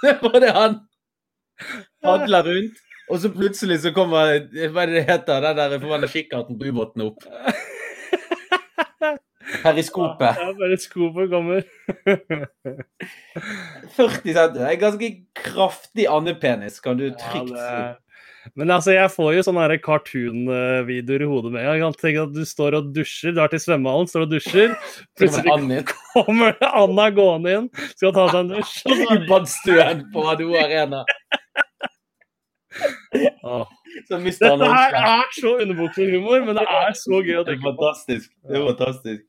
[0.03, 0.75] Det er det han
[2.05, 4.19] padler rundt, og så plutselig så kommer
[4.53, 5.41] Hva er det det heter?
[5.41, 7.25] Den der forbanna kikkerten på ubåten opp.
[9.63, 10.37] Periskopet.
[10.41, 11.63] Ja, bare skopet kommer.
[13.97, 14.61] 40 cm.
[14.61, 18.04] En ganske kraftig andepenis, kan du trygt si.
[18.45, 21.63] Det- Men altså, jeg får jo sånne cartoon-videoer i hodet med.
[21.65, 24.75] Jeg kan tenke at du står og dusjer, du er til svømmehallen, står og dusjer.
[25.19, 28.75] Plutselig kommer Anna gående inn, skal ta seg en dusj.
[28.87, 31.05] og så- I badstuen på Ado Arena.
[33.45, 33.67] Åh.
[34.09, 37.63] Så Dette her er så underbuksehumor, men det er så gøy å Det er tenke
[37.63, 37.71] på.
[37.77, 38.31] fantastisk.
[38.43, 39.23] Det er fantastisk.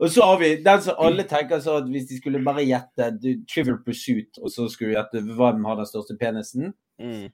[0.00, 3.10] Og så har vi den som alle tenker så at hvis de skulle bare gjette
[3.52, 7.30] Trivial Pursuit, og så skulle vi gjette hvem har den største penisen Mm.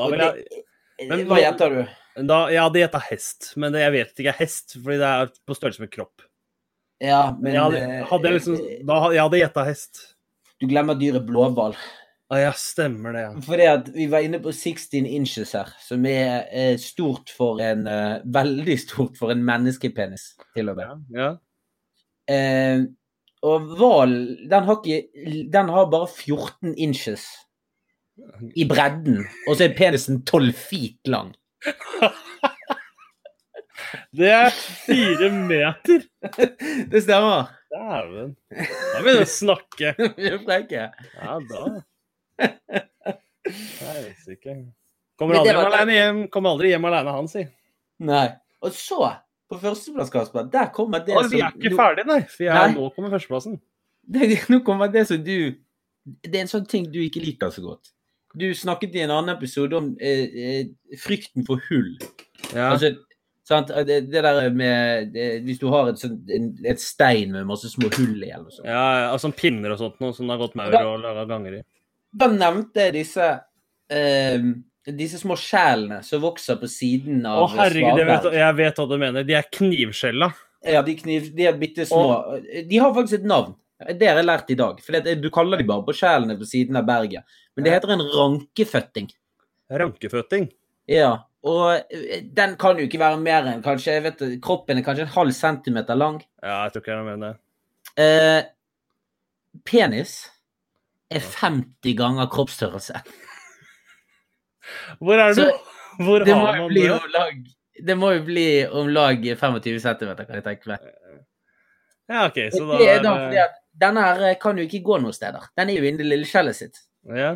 [0.00, 0.64] Da vil jeg,
[1.10, 1.80] Men Hva gjetter du?
[2.28, 5.80] da, jeg hadde gjetta hest, men jeg vet ikke hest, fordi det er på størrelse
[5.84, 6.26] med kropp.
[7.00, 8.58] Ja, men jeg hadde, eh, hadde jeg liksom,
[8.88, 10.02] da, hadde- jeg hadde gjetta hest.
[10.60, 11.76] Du glemmer dyret blåhval.
[12.30, 13.30] Ah, ja, stemmer det, ja.
[13.42, 17.88] Fordi at vi var inne på 16 inches her, som er er stort for en
[17.88, 21.00] uh, Veldig stort for en menneskepenis, til og med.
[21.16, 21.30] ja.
[22.30, 22.84] Eh,
[23.42, 24.12] og hval,
[24.52, 27.24] den Den har bare 14 inches
[28.56, 31.32] i bredden, og så er penisen 12 feet lang.
[34.14, 36.04] Det er fire meter!
[36.92, 37.50] Det stemmer.
[37.70, 38.32] Dæven.
[38.50, 39.92] Da begynner vi å snakke.
[40.18, 40.84] Vi er frekke.
[41.16, 41.62] Ja, da.
[44.30, 44.56] Ikke.
[45.20, 47.44] Kommer aldri, var- hjem, kommer aldri hjem alene, han, si.
[48.06, 48.26] Nei.
[48.64, 48.98] Og så,
[49.50, 52.20] på førsteplass, Kasper, der kommer det Å, vi er ikke ferdige, nei.
[52.30, 52.74] For jeg, Nei.
[52.76, 53.58] nå kommer førsteplassen.
[54.10, 55.34] Det, nå kommer det som du
[56.24, 57.92] Det er en sånn ting du ikke liker så godt.
[58.34, 61.96] Du snakket i en annen episode om eh, eh, frykten for hull.
[62.54, 62.70] Ja.
[62.70, 62.92] Altså,
[63.46, 63.72] sant?
[63.86, 67.72] Det, det der med det, Hvis du har et, sånt, en, et stein med masse
[67.72, 68.68] små hull i, eller sånt.
[68.68, 71.60] ja, ja, altså pinner og sånt, noe som det har gått maur og laga ganger
[71.60, 71.62] i.
[72.10, 73.26] Da nevnte jeg disse
[73.90, 74.50] eh,
[74.96, 78.86] disse små skjellene som vokser på siden av Å, herregud, jeg vet, jeg vet hva
[78.88, 79.26] du mener.
[79.26, 80.30] De er knivskjella.
[80.70, 82.38] Ja, de, kniv, de er bitte små.
[82.68, 83.54] De har faktisk et navn.
[83.80, 84.80] Det har jeg lært i dag.
[84.84, 87.24] For det, du kaller de bare på skjælene på siden av berget.
[87.56, 89.08] Men det heter en rankeføtting.
[89.72, 90.50] Rankeføtting.
[90.90, 91.12] Ja,
[91.46, 95.06] og eh, den kan jo ikke være mer enn kanskje, jeg vet, Kroppen er kanskje
[95.06, 96.18] en halv centimeter lang.
[96.42, 98.04] Ja, jeg tror ikke jeg mener det.
[98.04, 98.42] Eh,
[99.66, 100.18] penis
[101.10, 103.00] er 50 ganger kroppsstørrelse.
[105.00, 105.46] Hvor er du?
[105.46, 106.86] Så Hvor Det har man det?
[107.12, 107.40] lag
[107.86, 110.86] det må jo bli om lag 25 cm, kan jeg tenke meg.
[112.10, 114.82] Ja, OK, så da det er da fordi at denne her eh, kan jo ikke
[114.86, 115.48] gå noen steder.
[115.58, 116.82] Den er jo inni lilleskjellet sitt.
[117.08, 117.34] Ja.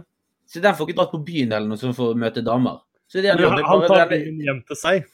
[0.50, 2.82] Så den får ikke dratt på byen eller noe sånt for å møte damer.
[3.08, 5.06] Så det han noe, det er Han tar byen hjem til seg.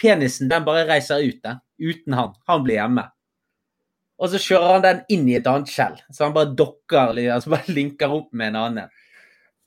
[0.00, 1.60] penisen den bare reiser ut, den.
[1.82, 2.34] Uten han.
[2.50, 3.06] Han blir hjemme.
[4.22, 5.96] Og så kjører han den inn i et annet skjell.
[6.14, 8.92] Så han bare dokker, altså bare linker opp med en annen.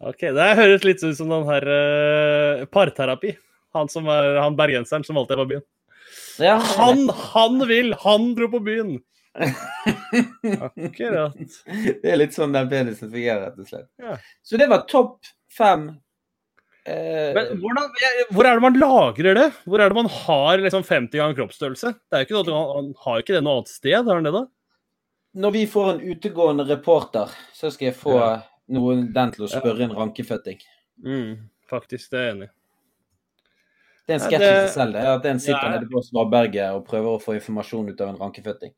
[0.06, 3.34] Ok, Det høres litt ut som den her uh, parterapi.
[3.76, 5.66] Han som er han bergenseren som alltid er på byen.
[6.40, 7.94] Ja, Han, han vil!
[8.04, 8.98] Han dro på byen!
[9.36, 11.36] Akkurat.
[12.02, 13.88] Det er litt sånn den penisen fungerer, rett og slett.
[14.02, 14.18] Ja.
[14.46, 15.88] Så det var topp fem.
[16.86, 17.88] Eh, Men hvordan,
[18.32, 19.46] hvor er det man lagrer det?
[19.66, 21.96] Hvor er det man har liksom 50 ganger kroppsstørrelse?
[21.98, 24.36] Det er jo ikke noe, Han har ikke det noe annet sted, har han det
[24.38, 24.46] da?
[25.36, 28.28] når vi får en utegående reporter, så skal jeg få Ja.
[28.72, 30.62] noen den til å spørre en rankeføtting.
[31.04, 32.52] Mm, faktisk, det er jeg enig i.
[34.08, 35.02] Det er en Ja, sketsj i seg selv, det.
[35.12, 35.74] At en sitter Ja.
[35.74, 38.72] nede på Svaberget og prøver å få informasjon ut av en rankeføtting.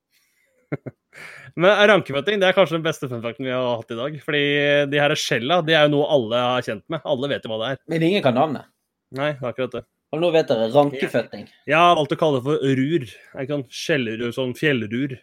[1.58, 4.18] Men rankeføtting det er kanskje den beste funfacten vi har hatt i dag.
[4.24, 4.42] Fordi
[4.92, 7.02] de her skjella det er jo noe alle har kjent med.
[7.08, 7.80] Alle vet jo hva det er.
[7.94, 8.70] Men ingen kan navnet.
[9.18, 9.84] Nei, er akkurat det.
[10.16, 11.48] Og nå vet dere rankeføtting.
[11.68, 13.08] Jeg har valgt å kalle det for rur.
[13.08, 15.18] Jeg kan sånn skjellrur, sånn fjellrur.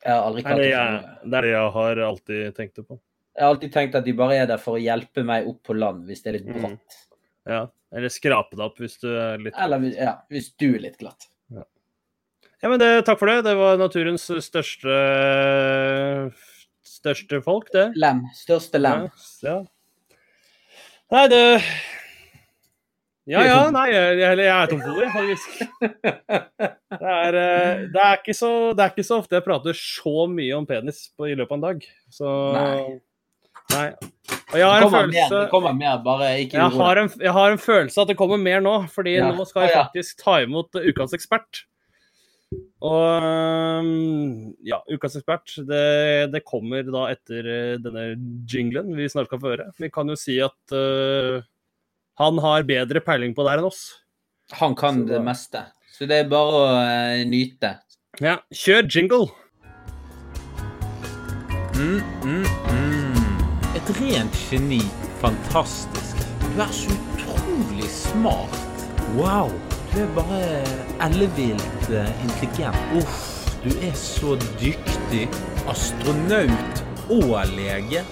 [0.00, 2.86] Jeg har aldri er kalt det jeg, det er det jeg har alltid tenkt det
[2.88, 2.98] på.
[3.36, 5.76] Jeg har alltid tenkt at de bare er der for å hjelpe meg opp på
[5.78, 6.78] land hvis det er litt Mm.
[7.48, 7.60] Ja.
[7.96, 11.29] Eller skrape det opp hvis du er litt Eller ja, hvis du er litt glatt.
[12.60, 13.40] Ja, men det, takk for det.
[13.48, 14.96] Det var naturens største
[17.00, 17.90] største folk, det.
[17.98, 18.24] Lem.
[18.36, 19.08] Største lem.
[19.44, 19.60] Ja.
[21.10, 21.42] Nei, det
[23.30, 25.60] Ja ja, nei, jeg, jeg, er tom for ord, faktisk.
[27.00, 30.24] Det er, eh, det, er ikke så, det er ikke så ofte jeg prater så
[30.28, 31.84] mye om penis på, i løpet av en dag.
[32.12, 32.80] Så Nei.
[33.70, 33.84] Nei.
[34.50, 37.34] Og jeg har en kommer, mer, det kommer mer, bare ikke jeg har, en, jeg
[37.36, 39.30] har en følelse at det kommer mer nå, fordi Ja.
[39.36, 41.62] nå skal jeg faktisk ta imot ukas ekspert.
[42.80, 48.06] Og um, ja, ukas ekspert, det, det kommer da etter uh, denne
[48.48, 49.66] jinglen vi snart skal få høre.
[49.76, 51.44] Vi kan jo si at uh,
[52.20, 53.82] han har bedre peiling på det her enn oss.
[54.62, 55.64] Han kan Så det meste.
[55.92, 57.76] Så det er bare å uh, nyte.
[58.24, 59.28] Ja, kjør jingle!
[61.76, 63.76] Mm, mm, mm.
[63.76, 64.80] Et rent geni.
[65.20, 66.24] Fantastisk.
[66.48, 68.88] Du er så utrolig smart.
[69.16, 69.52] Wow.
[69.90, 70.36] Du er bare
[71.02, 72.76] ellevilt eh, intelligent.
[72.94, 75.24] Uff, du er så dyktig.
[75.66, 78.04] Astronaut og lege.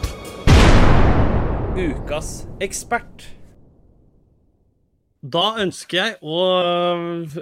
[1.79, 3.29] Ukas ekspert.
[5.23, 6.43] Da ønsker jeg å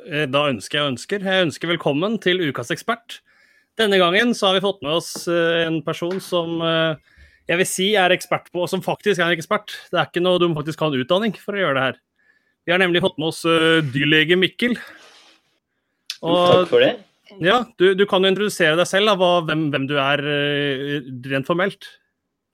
[0.05, 1.25] eh, Da ønsker jeg og ønsker.
[1.25, 3.23] Jeg ønsker velkommen til ukas ekspert.
[3.81, 7.95] Denne gangen så har vi fått med oss eh, en person som jeg vil si
[7.97, 9.73] er ekspert på, og som faktisk er en ekspert.
[9.89, 12.03] Det er ikke noe du må faktisk ha en utdanning for å gjøre det her.
[12.67, 14.73] Vi har nemlig fått med oss eh, dyrlege Mikkel.
[16.19, 16.97] Takk for det.
[17.45, 20.97] ja, du, du kan jo introdusere deg selv, da, hvem, hvem du er eh,
[21.31, 21.87] rent formelt.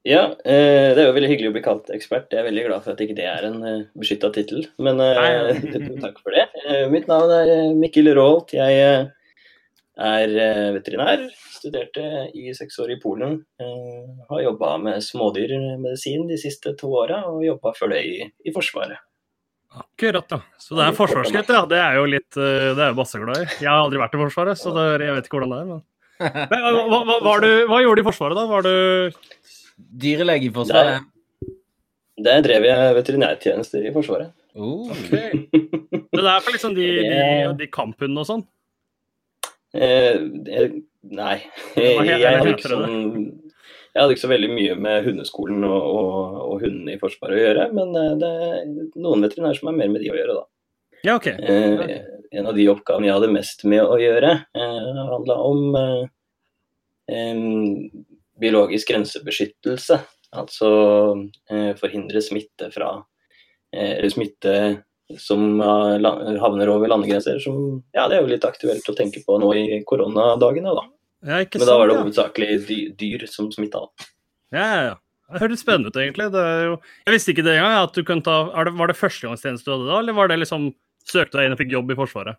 [0.05, 2.27] Ja, eh, det er jo veldig hyggelig å bli kalt ekspert.
[2.29, 3.65] Jeg er veldig glad for at ikke det er en
[3.97, 4.67] beskytta tittel.
[4.85, 5.01] Men
[6.05, 6.45] takk for det.
[6.93, 8.53] Mitt navn er Mikkel Raalt.
[8.53, 8.83] Jeg
[9.97, 10.35] er
[10.75, 11.25] veterinær.
[11.55, 13.39] Studerte i seks år i Polen.
[14.29, 19.01] Har jobba med smådyrmedisin de siste to åra, og jobba før det i, i Forsvaret.
[19.73, 20.41] Akkurat, ja.
[20.61, 21.63] Så det er forsvarsgutt, ja.
[21.69, 23.47] Det er jo litt eh, Det er jo masse glad i.
[23.63, 25.71] Jeg har aldri vært i Forsvaret, så det, jeg vet ikke hvordan det er.
[25.71, 28.45] Men, men hva, hva, hva, var du, hva gjorde du i Forsvaret, da?
[28.51, 28.75] Var du
[30.03, 31.09] Dyrelege i Forsvaret.
[32.23, 34.33] Der drev jeg veterinærtjenester i Forsvaret.
[34.55, 34.93] Oh.
[34.93, 37.23] Det er for liksom de, de,
[37.57, 38.43] de kamphundene og sånn?
[39.73, 40.21] Eh,
[41.09, 41.39] nei.
[41.79, 43.23] Jeg, jeg, Jeg jeg, hadde,
[43.93, 47.43] jeg hadde ikke så veldig mye med hundeskolen og, og, og hundene i Forsvaret å
[47.43, 48.71] gjøre, men eh, det er
[49.05, 50.45] noen veterinærer som har mer med de å gjøre, da.
[51.03, 51.29] Ja, OK.
[51.29, 51.99] Eh,
[52.33, 57.43] en av de oppgavene jeg hadde mest med å gjøre, eh, handla om eh,
[58.41, 60.01] biologisk grensebeskyttelse.
[60.41, 60.71] Altså
[61.53, 64.55] eh, forhindre smitte fra eh, Eller smitte
[65.21, 67.37] som havner over landegrenser.
[67.45, 70.87] Som, ja, det er jo litt aktuelt å tenke på nå i koronadagene, da.
[71.23, 73.85] Ja, Men da var det hovedsakelig dy- dyr som smitta.
[74.53, 74.59] ja.
[74.67, 74.95] ja, ja.
[75.33, 76.27] Det hørtes spennende ut, egentlig.
[76.35, 76.73] Det jo,
[77.07, 77.77] jeg visste ikke det engang.
[77.87, 78.35] At du kunne ta,
[78.67, 80.67] det, var det førstegangstjeneste du hadde da, eller var det liksom
[81.09, 82.37] søkte deg inn og fikk jobb i Forsvaret?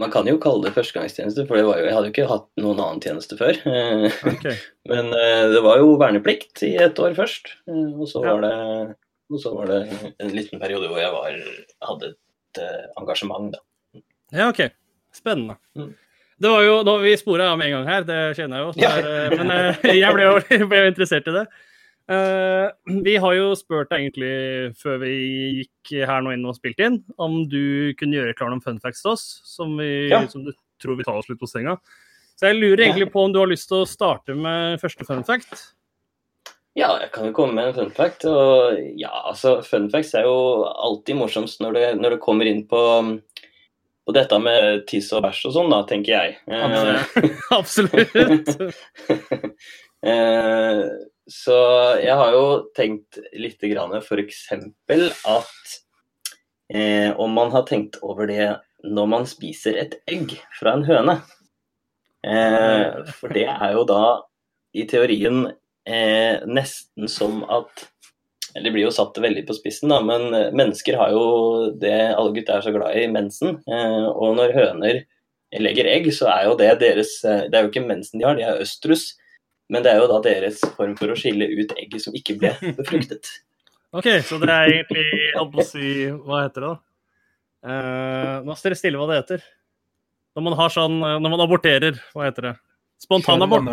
[0.00, 2.46] Man kan jo kalle det førstegangstjeneste, for det var jo, jeg hadde jo ikke hatt
[2.62, 3.58] noen annen tjeneste før.
[3.60, 4.32] Okay.
[4.32, 4.46] Ok.
[4.94, 7.52] Men eh, det var jo verneplikt i et år først.
[7.68, 8.32] eh, Og så Ja.
[8.38, 8.96] var det,
[9.34, 9.80] og så var det
[10.24, 11.36] en liten periode hvor jeg var,
[11.90, 14.00] hadde et eh, engasjement, da.
[14.32, 14.70] Ja, OK.
[15.12, 15.58] Spennende.
[15.76, 15.92] Mm.
[16.40, 18.86] Det var jo, da Vi spora av med en gang her, det kjenner jeg jo.
[18.88, 20.38] Er, eh, men eh, jeg ble jo,
[20.70, 21.44] ble jo interessert i det.
[22.10, 22.66] Eh,
[23.04, 24.30] vi har jo spurt deg egentlig
[24.80, 25.12] før vi
[25.60, 29.04] gikk her nå inn og spilte inn, om du kunne gjøre klar noen fun facts
[29.04, 30.24] til oss, som, vi, Ja.
[30.32, 31.76] som du tror vi tar oss litt på senga.
[32.40, 35.20] Så jeg lurer egentlig på om du har lyst til å starte med første fun
[35.28, 35.74] fact?
[36.78, 38.24] Ja, jeg kan jo komme med en fun fact.
[38.24, 42.62] Og ja, altså, fun facts er jo alltid morsomst når det, når det kommer inn
[42.70, 42.80] på,
[44.06, 46.38] på dette med tiss og bæsj og sånn, da, tenker jeg.
[47.58, 48.50] Absolutt.
[50.12, 50.82] eh,
[51.30, 51.58] så
[52.00, 54.40] jeg har jo tenkt litt grann f.eks.
[55.30, 55.76] at
[56.74, 58.48] eh, om man har tenkt over det
[58.82, 61.20] når man spiser et egg fra en høne.
[62.26, 64.02] Eh, for det er jo da
[64.76, 65.44] i teorien
[65.88, 67.86] eh, nesten som at
[68.54, 71.24] Det blir jo satt veldig på spissen, da, men eh, mennesker har jo
[71.78, 73.60] det alle gutter er så glad i, mensen.
[73.70, 75.02] Eh, og når høner
[75.62, 78.38] legger egg, så er jo det deres eh, Det er jo ikke mensen de har,
[78.38, 79.12] de har østrus.
[79.70, 82.50] Men det er jo da deres form for å skille ut egget som ikke ble
[82.80, 83.30] befruktet.
[83.94, 86.76] OK, så det er egentlig holdt på å si Hva heter det, da?
[87.70, 89.46] Eh, nå står det stille hva det heter.
[90.34, 92.56] Når man har sånn Når man aborterer, hva heter det?
[93.00, 93.64] Spontanabort.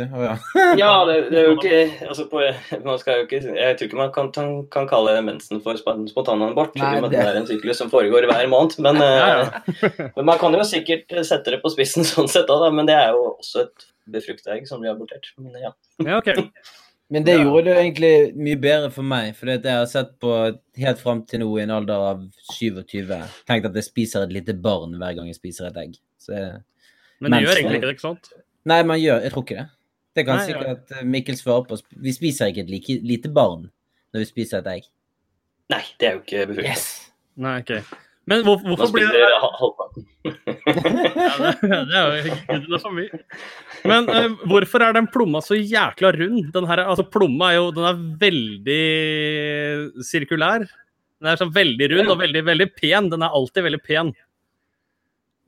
[0.00, 0.36] Ja.
[0.80, 2.40] Ja, det, det er jo ikke altså på,
[2.84, 6.74] man skal jo ikke, Jeg tror ikke man kan, kan, kan kalle mensen for spontanabort.
[6.80, 8.78] Nei, det- det er en syklus som foregår hver måned.
[8.80, 9.60] Men, ja.
[10.16, 13.12] men man kan jo sikkert sette det på spissen sånn sett, da, men det er
[13.12, 15.28] jo også et befrukta egg som blir abortert.
[15.38, 15.74] Men ja.
[16.00, 16.32] Ja, OK.
[17.10, 20.30] Men det gjorde det egentlig mye bedre for meg, for jeg har sett på
[20.78, 22.20] helt fram til nå i en alder av
[22.54, 23.10] 27
[23.50, 25.96] tenkt at jeg spiser et lite barn hver gang jeg spiser et egg.
[26.22, 26.32] Så
[27.20, 28.30] Men det gjør egentlig ikke det, ikke sant?
[28.68, 29.68] Nei, man gjør Jeg tror ikke det.
[30.18, 30.50] Det kan Nei, ja.
[30.50, 31.78] sikkert eh, Mikkel svare på.
[32.02, 33.68] Vi spiser ikke et like, lite barn
[34.10, 34.88] når vi spiser et egg.
[35.70, 37.10] Nei, det er jo ikke befrukta.
[37.40, 37.98] Nei, OK.
[38.30, 40.04] Men hvor, hvorfor blir det ha- halvparten.
[40.30, 43.20] ja, det, det er jo for mye.
[43.88, 46.50] Men uh, hvorfor er den plomma så jækla rund?
[46.54, 50.66] Den her, altså Plomma er jo den er veldig sirkulær.
[51.20, 53.08] Den er sånn veldig rund og veldig, veldig pen.
[53.14, 54.12] Den er alltid veldig pen.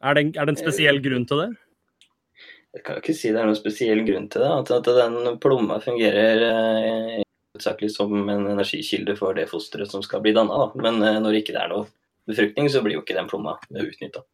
[0.02, 1.50] Er det, en, er det en spesiell grunn til det?
[2.72, 4.52] Jeg kan jo ikke si det er noen spesiell grunn til det.
[4.72, 10.70] At, den plomma fungerer eh, som en energikilde for det fosteret som skal bli danna.
[10.80, 11.84] Men eh, når ikke det er noe
[12.28, 14.24] befruktning, så blir jo ikke den plomma utnytta.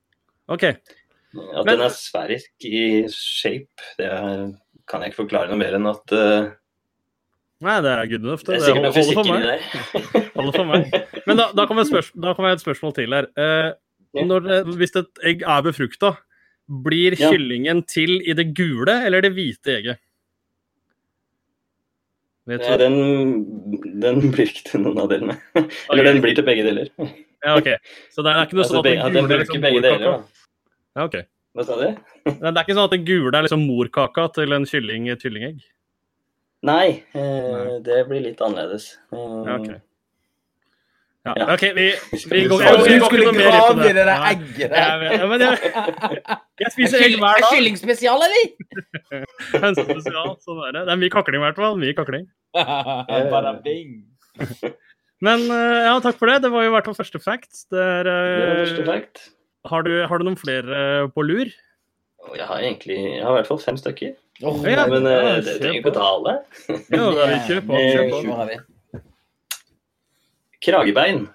[0.54, 0.64] OK.
[0.68, 4.46] At Men- den er sfærisk i shape, det er,
[4.88, 6.54] kan jeg ikke forklare noe mer enn at eh,
[7.58, 8.44] Nei, det er good enough.
[8.46, 10.30] det Det, er sikkert noe fysikk inni der.
[10.36, 10.92] Holder for meg.
[11.26, 13.26] Men da, da kommer et, spørs kom et spørsmål til her.
[13.34, 13.72] Eh,
[14.14, 14.46] når,
[14.78, 16.12] hvis et egg er befrukta,
[16.68, 17.30] blir Ja.
[17.32, 19.98] kyllingen til i det gule eller det hvite egget?
[22.48, 22.82] Vet Nei, du?
[22.82, 25.34] den, den blir ikke til noen av delene.
[25.92, 26.88] Eller den blir til begge deler.
[27.44, 27.68] Ja, ok.
[28.10, 30.04] Så det er ikke noe Altså, sånn at at den er bruker liksom begge deler,
[30.06, 30.46] da.
[30.96, 31.18] Ja, ok.
[31.58, 31.84] Hva sa du?
[32.38, 35.22] Det er ikke sånn at den gule er liksom morkaka til en kylling i et
[35.24, 35.60] kyllingegg?
[36.68, 38.88] Nei, eh, det blir litt annerledes.
[39.12, 39.68] Um, Ja, ok.
[41.36, 41.46] Ja.
[41.54, 41.86] OK, vi,
[42.32, 45.04] vi går, ikke noe mer inn på i det der egget der?
[45.12, 45.72] ja, men jeg,
[46.64, 47.48] jeg spiser egg hver dag.
[47.52, 48.50] Kyllingspesial, eller?
[49.64, 50.84] Hønsespesial, sånn er det.
[50.88, 51.78] Det er mye kakling i hvert fall.
[51.80, 52.28] Mye kakling.
[53.34, 53.98] Bare bing.
[55.24, 56.40] Men eh, ja, takk for det.
[56.46, 57.50] Det var jo i hvert fall første fact.
[57.74, 59.24] Det er, Det var eh, første fact.
[59.72, 61.50] har, du, har du noen flere eh, på lur?
[62.36, 64.16] Jeg har egentlig jeg har i hvert fall fem stykker.
[64.46, 66.34] Oh, Ja, Men ja, det trenger ikke å ta alle.
[66.68, 67.78] Ja, da, vi kjører på.
[67.78, 68.58] Kjører på.
[70.68, 71.26] Kragebein.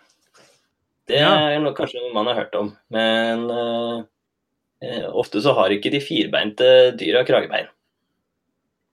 [1.09, 2.69] Det er noe, kanskje noe man har hørt om.
[2.93, 4.03] Men eh,
[4.87, 6.69] eh, ofte så har ikke de firbeinte
[6.99, 7.67] dyra kragebein.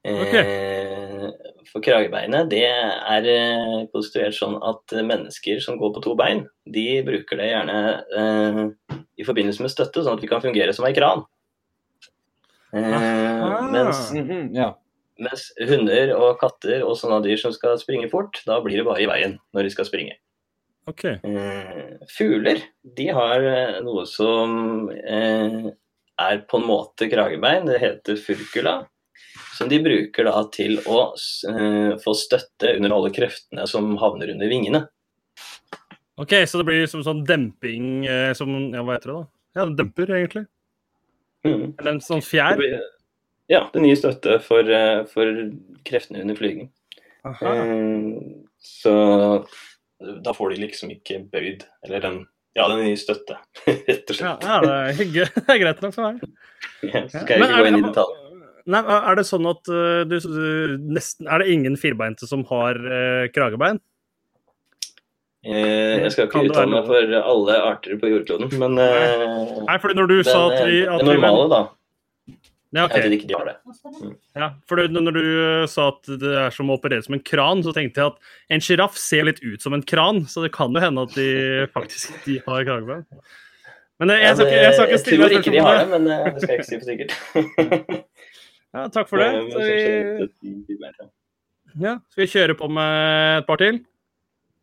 [0.02, 1.28] Eh,
[1.70, 6.86] For kragebeinet det er eh, konstruert sånn at mennesker som går på to bein, de
[7.06, 7.76] bruker det gjerne
[8.16, 8.62] eh,
[9.20, 11.22] i forbindelse med støtte, sånn at vi kan fungere som ei kran.
[12.74, 14.72] Eh, mens Mhm, Ja.
[15.20, 19.02] mens hunder og katter og sånne dyr som skal springe fort, da blir det bare
[19.04, 20.16] i veien når de skal springe.
[20.90, 21.04] OK.
[21.04, 22.60] Eh, fugler
[22.96, 25.70] de har eh, noe som eh,
[26.20, 27.66] er på en måte kragebein.
[27.68, 28.80] Det heter furcula.
[29.56, 34.48] Som de bruker da til å eh, få støtte under alle kreftene som havner under
[34.50, 34.84] vingene.
[36.20, 38.02] Ok, Så det blir som sånn demping
[38.36, 39.28] som Ja, hva heter det, da?
[39.56, 40.42] Ja, det demper, egentlig.
[41.46, 41.62] Mm.
[41.80, 42.58] Eller en sånn Det fjær.
[42.60, 42.82] blir-
[43.48, 44.68] Ja, det nye støtte for,
[45.10, 45.30] for
[45.88, 46.68] kreftene under flyging.
[48.60, 48.92] Så
[50.24, 52.18] da får de liksom ikke bøyd Eller den
[52.56, 53.36] Ja, den gir støtte,
[53.68, 54.42] rett og slett.
[54.42, 56.24] ja det, er, det er greit nok for meg.
[56.82, 58.16] Ja, skal jeg ikke gå inn i detalj.
[58.70, 62.76] Nei, Er det sånn at eh, du, du nesten Er det ingen firbeinte som har
[62.76, 63.78] eh, kragebein?
[65.40, 69.22] Eh, jeg skal ikke uttale meg for alle arter på jordkloden, men eh,
[69.64, 71.60] Nei, fordi når du sa at vi at det vi- normale, da.
[72.70, 73.56] Ja, Jeg ikke de har det.
[74.38, 77.64] Ja, for når du eh, sa at det er som å operere som en kran,
[77.66, 80.70] så tenkte jeg at en sjiraff ser litt ut som en kran, så det kan
[80.70, 81.26] jo hende at de
[81.76, 83.02] faktisk de har kragebein.
[84.00, 86.06] Men eh, jeg skal jeg skal ikke stille tror deg ikke de har det, men
[86.14, 88.06] eh, det skal jeg ikke si for sikkert.
[88.70, 89.30] Ja, takk for det.
[89.50, 91.08] Så så vi.
[91.82, 93.80] Ja, Skal vi kjøre på med et par til?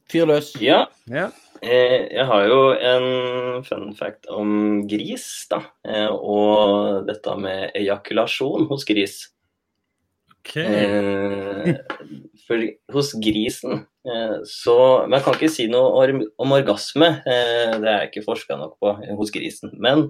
[0.08, 0.54] Fyr løs.
[0.64, 1.28] Ja, Ja.
[1.62, 5.62] Eh, jeg har jo en fun fact om gris, da.
[5.88, 9.20] Eh, og dette med ejakulasjon hos gris.
[10.38, 10.56] OK.
[10.64, 11.72] Eh,
[12.48, 12.64] for
[12.96, 13.82] hos grisen
[14.48, 16.06] så Men jeg kan ikke si noe
[16.40, 19.74] om orgasme, det er jeg ikke forska nok på hos grisen.
[19.84, 20.06] Men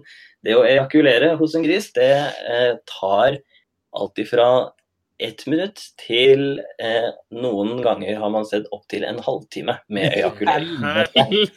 [0.45, 2.11] det å ejakulere hos en gris, det
[2.85, 3.39] tar
[3.97, 4.45] alt ifra
[5.19, 10.77] ett minutt til eh, noen ganger har man sett opptil en halvtime med ejakulering.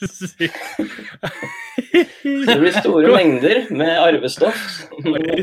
[2.20, 4.62] Så det blir store mengder med arvestoff.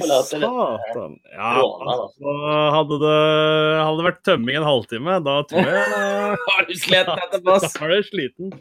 [0.08, 1.17] Satan.
[1.34, 2.36] Ja, altså,
[2.73, 3.15] hadde det
[3.84, 5.77] hadde det vært tømming en halvtime, da tror jeg
[6.49, 7.45] Har du etterpå?
[7.47, 8.53] Da er du sliten.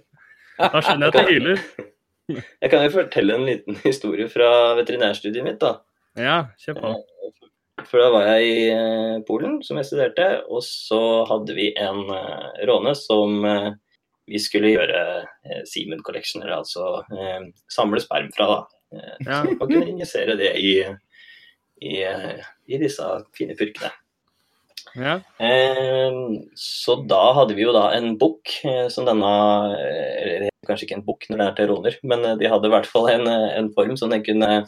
[0.61, 1.59] Da skjønner jeg at du hyler.
[2.35, 5.61] Jeg kan jo fortelle en liten historie fra veterinærstudiet mitt.
[5.63, 5.79] da.
[6.19, 6.97] Ja, kjør på.
[7.85, 12.07] For da var jeg i eh, Polen, som jeg studerte, og så hadde vi en
[12.09, 13.75] eh, råne som eh,
[14.27, 15.03] vi skulle gjøre
[15.45, 17.05] Simen Semen Collection, altså
[17.71, 19.05] samle sperm fra, da.
[19.23, 19.37] Ja.
[19.53, 20.73] Og kunne injisere det i,
[21.79, 23.07] i, i disse
[23.39, 23.93] fine purkene.
[24.99, 25.21] Ja.
[26.59, 28.51] Så da hadde vi jo da en bukk
[28.91, 29.31] som denne
[29.77, 32.91] Eller kanskje ikke en bukk når det er til råner, men de hadde i hvert
[32.91, 34.65] fall en, en form som den kunne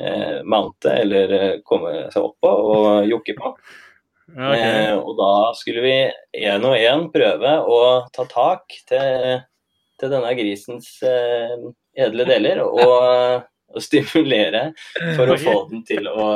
[0.00, 3.54] eh, mounte eller eh, komme seg opp på og jokke på.
[4.34, 4.60] Okay.
[4.60, 5.96] Eh, og da skulle vi
[6.48, 7.80] én og én prøve å
[8.14, 9.42] ta tak til,
[10.00, 11.58] til denne grisens eh,
[11.94, 14.62] edle deler og, og stimulere
[15.16, 16.28] for å få den til å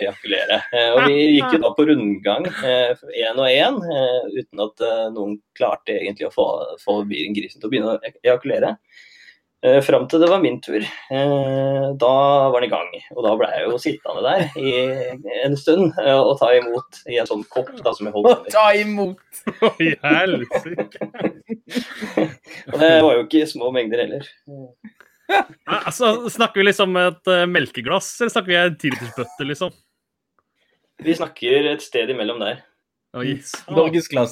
[0.00, 0.60] ejakulere.
[0.74, 5.06] Eh, og vi gikk jo da på rundgang én og én, eh, uten at eh,
[5.14, 6.48] noen klarte egentlig å få,
[6.82, 8.76] få grisen til å begynne å ejakulere.
[9.62, 10.82] Eh, Fram til det var min tur.
[10.82, 12.14] Eh, da
[12.50, 12.88] var den i gang.
[13.14, 14.72] Og da ble jeg jo sittende der i
[15.44, 18.50] en stund eh, og ta imot i en sånn kopp da, som jeg holdt under.
[18.50, 19.22] ta imot!
[19.70, 21.08] Oi, helsike.
[22.72, 24.26] Og det var jo ikke små mengder heller.
[25.70, 29.78] Altså, snakker vi liksom et eh, melkeglass, eller snakker vi en tilitersbøtte, liksom?
[31.02, 32.60] Vi snakker et sted imellom der.
[33.44, 33.76] Satan.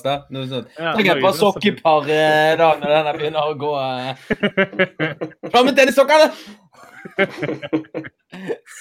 [0.05, 0.14] Da.
[0.33, 0.71] Noe sånt.
[0.79, 4.14] Ja, Tenk et par sokkepar eh, da når denne begynner å gå eh.
[5.53, 6.31] Fram med tennissokkene!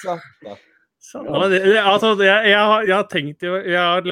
[0.00, 1.26] Satan.
[1.26, 4.04] Ja, men det, det- altså, jeg, jeg, har, jeg har tenkt Jeg har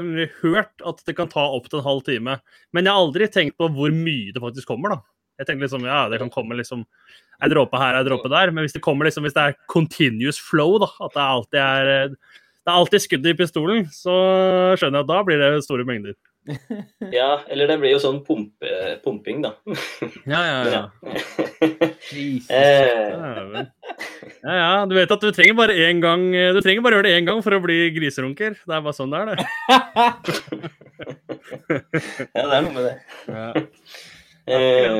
[0.43, 2.39] hørt at det kan ta opp til en halv time.
[2.75, 5.01] Men jeg har aldri tenkt på hvor mye det faktisk kommer, da.
[5.39, 6.81] Jeg tenker liksom, ja, det kan komme liksom
[7.39, 8.51] en dråpe her, en dråpe der.
[8.51, 11.93] Men hvis det kommer liksom, hvis det er continuous flow, da, at det alltid er
[11.95, 12.17] eh,
[12.69, 14.15] det er alltid skudd i pistolen, så
[14.77, 16.13] skjønner jeg at da blir det store mengder.
[17.13, 18.69] Ja, eller det blir jo sånn pumpe,
[19.05, 19.51] pumping, da.
[20.29, 20.83] Ja, ja, ja.
[22.13, 22.49] Jesus.
[22.53, 23.65] Eh,
[24.45, 24.71] Ja, ja.
[24.89, 27.41] Du vet at du trenger bare én gang Du trenger bare gjøre det én gang
[27.45, 28.57] for å bli griserunker.
[28.65, 29.37] Det er bare sånn det er, det.
[32.37, 32.95] ja, det er noe med det.
[33.29, 33.49] Ja.
[34.49, 34.97] Eh,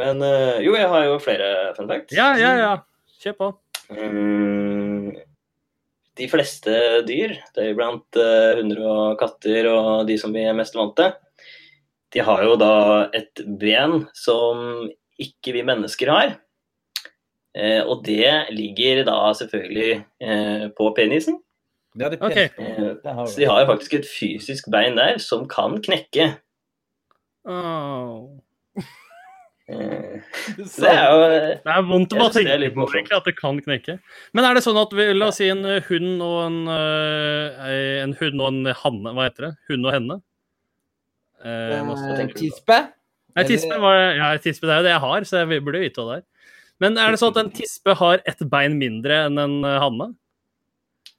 [0.00, 2.16] men eh, jo, jeg har jo flere fun facts.
[2.16, 2.54] ja, ja.
[2.60, 2.72] ja.
[3.20, 3.48] Kjør på.
[3.90, 4.89] Mm,
[6.20, 6.76] de fleste
[7.08, 11.16] dyr, deriblant uh, hunder og katter og de som vi er mest vant til,
[12.14, 12.74] de har jo da
[13.16, 14.88] et ben som
[15.20, 16.38] ikke vi mennesker har.
[17.58, 21.40] Eh, og det ligger da selvfølgelig eh, på penisen.
[21.98, 22.48] Ja, Det okay.
[22.58, 22.78] OK.
[23.04, 26.36] Eh, så de har jo faktisk et fysisk bein der som kan knekke.
[27.48, 28.28] Åh.
[29.70, 30.22] Eh,
[30.56, 33.60] det er jo eh, Det er vondt å bare tenke på egentlig, at det kan
[33.62, 33.96] knekke.
[34.34, 38.16] Men er det sånn at vi, la oss si en eh, hund og en, en
[38.18, 39.52] hund og en hanne, hva heter det?
[39.70, 40.18] Hund og henne?
[41.44, 42.34] Eh?
[42.34, 42.80] Tispe?
[43.38, 46.02] Nei, tispe, var, ja, tispe det er jo det jeg har, så jeg burde vite
[46.02, 46.26] hva det er.
[46.82, 50.12] Men er det sånn at en tispe har ett bein mindre enn en hanne?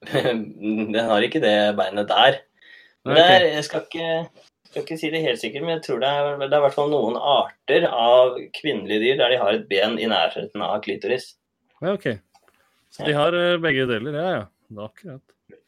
[0.12, 2.42] Den har ikke det beinet der.
[3.06, 3.22] Men okay.
[3.22, 4.08] det er, jeg skal ikke,
[4.72, 6.90] skal ikke si det helt sikkert, men jeg tror det er, det er hvert fall
[6.92, 11.34] noen arter av kvinnelige dyr der de har et ben i nærheten av klitoris.
[11.82, 12.08] Ja, OK.
[12.92, 14.16] Så de har eh, begge deler.
[14.16, 14.42] Ja, ja.
[14.72, 15.60] Det er akkurat.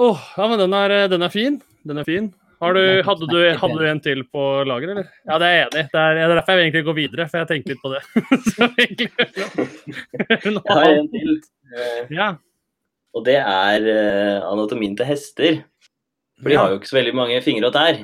[0.00, 1.56] Åh, ja, men den er, den er fin.
[1.86, 2.28] Den er fin.
[2.60, 5.06] Har du, hadde, du, hadde du en til på lager, eller?
[5.24, 5.88] Ja, det er jeg enig i.
[5.94, 8.02] Det er det er derfor jeg egentlig går videre, for jeg tenker litt på det.
[8.52, 9.08] Så egentlig
[10.44, 11.32] Jeg har en til,
[12.12, 12.28] Ja.
[13.16, 15.62] og det er eh, anatomien til hester.
[16.40, 18.00] For de har jo ikke så veldig mange fingre og tær.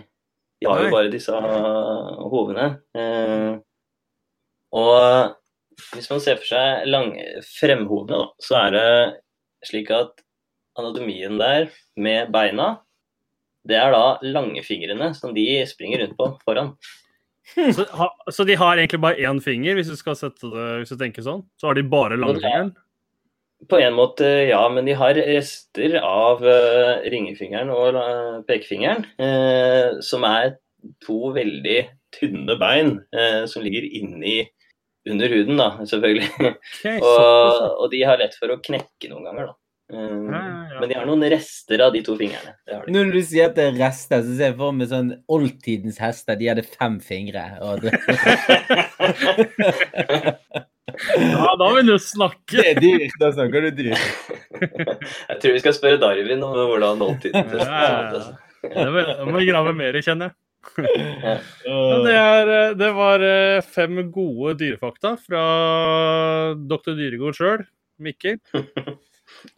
[0.60, 2.68] De har jo bare disse uh, hovene.
[2.96, 3.56] Eh,
[4.76, 5.34] og
[5.92, 7.12] hvis man ser for seg lang,
[7.58, 8.88] fremhodene, så er det
[9.68, 10.22] slik at
[10.80, 11.68] anatomien der
[12.00, 12.76] med beina,
[13.66, 16.76] det er da langfingrene som de springer rundt på foran.
[17.76, 17.84] Så,
[18.34, 21.22] så de har egentlig bare én finger, hvis du skal sette det, hvis du tenker
[21.22, 21.44] sånn?
[21.54, 22.72] Så har de bare langfingeren?
[23.68, 30.00] På en måte ja, men de har rester av uh, ringefingeren og uh, pekefingeren, uh,
[30.04, 30.56] som er
[31.04, 31.80] to veldig
[32.16, 32.94] tynne bein
[33.50, 34.38] som ligger inni
[35.10, 36.28] under huden, da, selvfølgelig.
[36.40, 39.54] Okay, og, og, de har lett for å knekke noen ganger, da.
[39.92, 40.80] Um, Ja, ja, ja.
[40.80, 42.52] Men de har noen rester av de to fingrene.
[42.66, 42.92] Det har de.
[42.94, 46.34] Når du sier at det er rester, så ser jeg for meg sånn oldtidens hester.
[46.40, 47.44] De hadde fem fingre.
[47.62, 47.92] Og det,
[51.20, 52.56] Ja, da vil du snakke.
[52.56, 53.14] det er dyrt.
[53.20, 54.00] Da snakker du dyrt.
[55.30, 58.34] Jeg tror vi skal spørre Darwin om hvordan oldtiden Ja, tiden.
[58.72, 59.24] ja.
[59.28, 60.36] Må vi grave mer kjenner jeg.
[60.76, 65.42] Det, er, eh, det var eh, fem gode dyrefakta fra
[66.58, 67.62] doktor Dyregård sjøl,
[68.02, 68.40] Mikkel.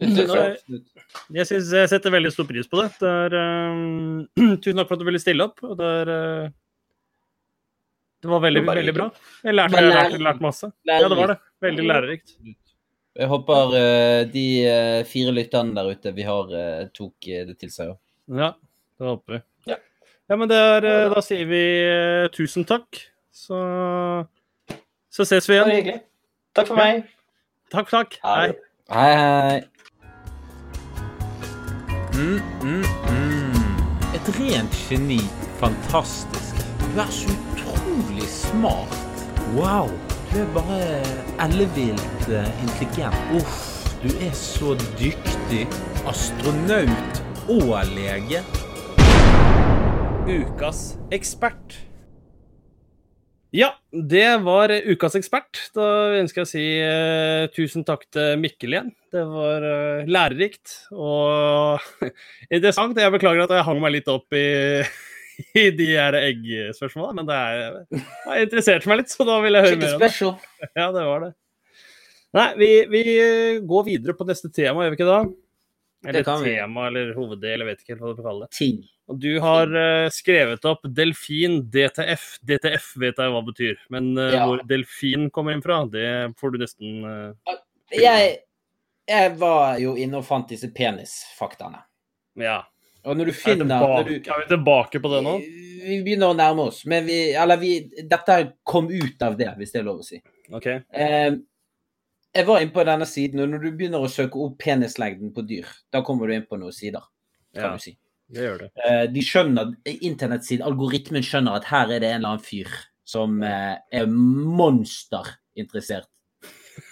[0.01, 2.89] Jeg, synes, jeg setter veldig stor pris på det.
[3.01, 5.61] det er, eh, tusen takk for at du ville stille opp.
[5.65, 6.49] og Det, er, eh,
[8.23, 9.07] det var veldig, Det var veldig bra.
[9.45, 10.71] Jeg lærte, jeg lærte, lærte masse.
[10.89, 11.37] Ja, det var det.
[11.63, 12.33] Veldig lærerikt.
[13.19, 17.15] jeg håper eh, de eh, fire lytterne der ute vi har, eh, tok
[17.49, 17.99] det til seg òg.
[18.39, 18.53] Ja,
[18.99, 19.41] det håper vi.
[19.73, 19.79] Ja.
[20.29, 21.63] Ja, men det er, da sier vi
[22.35, 23.01] tusen takk.
[23.33, 23.57] Så,
[25.15, 25.85] så ses vi Det var igjen.
[25.85, 26.03] hyggelig.
[26.59, 27.05] Takk for meg.
[27.71, 28.19] Takk, takk.
[28.25, 28.53] Hei.
[28.91, 29.59] Hei, hei.
[32.19, 34.15] Mm, mm, mm.
[34.19, 35.21] Et rent geni.
[35.63, 36.55] Fantastisk.
[36.99, 37.78] Er så utrolig
[38.27, 38.93] smart.
[39.55, 39.89] Wow.
[40.33, 40.79] Du er bare
[41.41, 43.17] ellevilt eh, intelligent.
[43.35, 45.67] Uff, du er så dyktig.
[46.07, 48.43] Astronaut og lege.
[50.29, 51.79] Ukas ekspert.
[53.51, 55.71] Ja, det var ukas ekspert.
[55.73, 55.87] Da
[56.19, 58.91] ønsker jeg å si eh, tusen takk til Mikkel igjen.
[59.09, 61.81] Det var eh, lærerikt og
[62.55, 63.01] interessant.
[63.01, 64.85] Jeg beklager at jeg hang meg litt opp i,
[65.59, 69.67] i de her eggspørsmåla, men det er, jeg interesserte meg litt, så da vil jeg
[69.69, 70.71] høre mer om det.
[70.75, 71.35] Ja, det var det.
[72.37, 73.03] Nei, vi, vi
[73.65, 75.21] går videre på neste tema, gjør vi ikke da?
[76.07, 78.55] Eller tema, eller hoveddel, jeg vet ikke helt hva du får kalle det.
[78.55, 78.77] Ting.
[79.09, 82.27] Og du har uh, skrevet opp delfin DTF.
[82.47, 84.45] DTF vet jeg hva det betyr, men uh, Ja.
[84.47, 86.07] hvor delfin kommer inn fra, det
[86.39, 87.57] får du nesten uh,
[87.95, 88.35] Jeg,
[89.09, 91.81] jeg var jo inne og fant disse penisfaktaene.
[92.39, 92.61] Ja.
[93.09, 93.99] Og når du Er vi, tilbake,
[94.29, 95.35] er vi tilbake på det nå?
[95.89, 96.83] Vi begynner å nærme oss.
[96.91, 97.71] Men vi, eller vi,
[98.05, 98.35] dette
[98.69, 100.19] kom ut av det, hvis det er lov å si.
[100.53, 100.67] OK.
[100.69, 101.31] Eh,
[102.37, 105.43] jeg var inne på denne siden, og når du begynner å søke opp penislengden på
[105.49, 107.03] dyr, da kommer du inn på noen sider,
[107.57, 107.95] kan Ja, du si.
[108.29, 108.69] det gjør det.
[108.85, 112.69] Eh, de skjønner, internettsiden, algoritmen skjønner at her er det en eller annen fyr
[113.09, 116.09] som eh, er monsterinteressert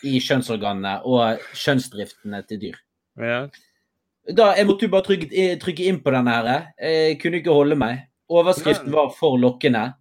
[0.08, 2.78] i kjønnsorganene og kjønnsdriftene til dyr.
[3.20, 3.42] Ja.
[4.26, 6.72] Da, jeg måtte jo bare trykke, eh, trykke inn på den her.
[6.82, 8.06] Jeg kunne ikke holde meg.
[8.28, 9.94] Overskriften var for lokkende.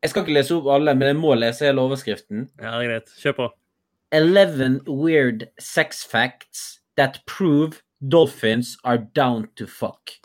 [0.00, 2.48] Jeg skal ikke lese opp alle, men jeg må lese hele overskriften.
[2.60, 3.10] ja, det er greit.
[3.20, 3.48] Kjør på.
[4.12, 10.16] 11 weird sex facts that prove dolphins are down to fuck.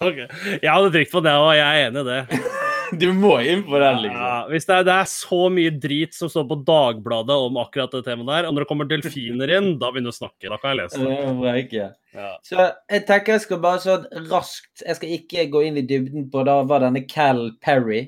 [0.00, 0.16] Ok.
[0.62, 2.20] Jeg hadde trykt på det, og jeg er enig i det.
[2.98, 4.20] Du må inn på den, liksom.
[4.22, 7.92] Ja, hvis det er, det er så mye drit som står på Dagbladet om akkurat
[7.94, 10.48] det temaet der, og når det kommer delfiner inn, da begynner du å snakke.
[10.50, 11.90] Da kan jeg lese det.
[12.16, 12.30] Ja.
[12.46, 12.58] Så
[12.90, 16.42] jeg tenker jeg skal bare sånn raskt Jeg skal ikke gå inn i dybden på
[16.42, 18.00] Da var denne Cal Perry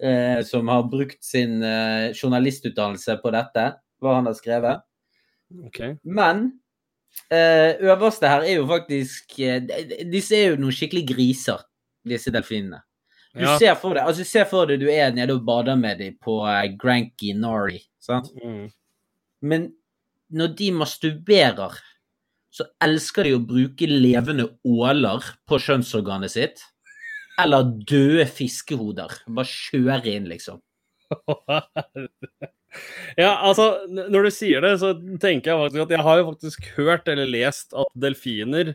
[0.00, 3.66] eh, som har brukt sin eh, journalistutdannelse på dette,
[4.00, 4.84] hva han har skrevet.
[5.68, 5.96] Okay.
[6.02, 6.46] Men
[7.28, 9.60] eh, øverste her er jo faktisk eh,
[10.10, 11.62] Disse er jo noen skikkelig griser,
[12.08, 12.80] disse delfinene.
[13.34, 13.56] Du Ja.
[13.58, 16.36] ser for deg altså ser for deg du er nede og bader med dem på
[16.46, 17.80] uh, Granky Nori.
[18.00, 18.28] Sant?
[18.44, 18.68] Mm.
[19.42, 19.72] Men
[20.30, 21.74] når de masturberer,
[22.54, 26.62] så elsker de å bruke levende åler på kjønnsorganet sitt.
[27.42, 29.10] Eller døde fiskehoder.
[29.26, 30.62] Bare kjøre inn, liksom.
[33.14, 34.88] Ja, altså, når du sier det, så
[35.22, 38.72] tenker jeg faktisk at jeg har jo faktisk hørt eller lest at delfiner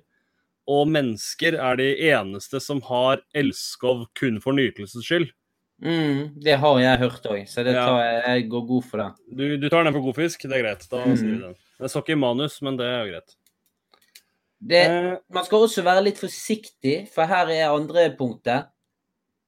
[0.70, 5.32] og mennesker er de eneste som har elskov kun for nytelsens skyld.
[5.82, 9.10] Mm, det har jeg hørt òg, så det tar jeg, jeg går god for det.
[9.40, 10.84] Du, du tar den for god fisk, det er greit.
[10.92, 11.16] Da Mm.
[11.18, 11.56] sier vi den.
[11.80, 13.36] Det står ikke i manus, men det er jo greit.
[14.60, 14.82] det.
[14.90, 18.68] Eh, Man skal også være litt forsiktig, for her er andre punktet.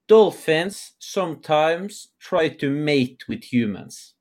[0.08, 4.14] Dolphins sometimes try to mate with humans.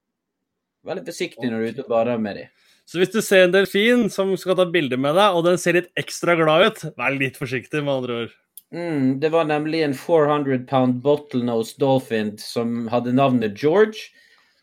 [0.86, 2.48] Veldig forsiktig når du er ute og bader med dem.
[2.92, 5.78] Så hvis du ser en delfin som skal ta bilde med deg, og den ser
[5.78, 8.34] litt ekstra glad ut, vær litt forsiktig, med andre ord.
[8.76, 14.10] Mm, det var nemlig en 400 pound bottlenose dolphin som hadde navnet George,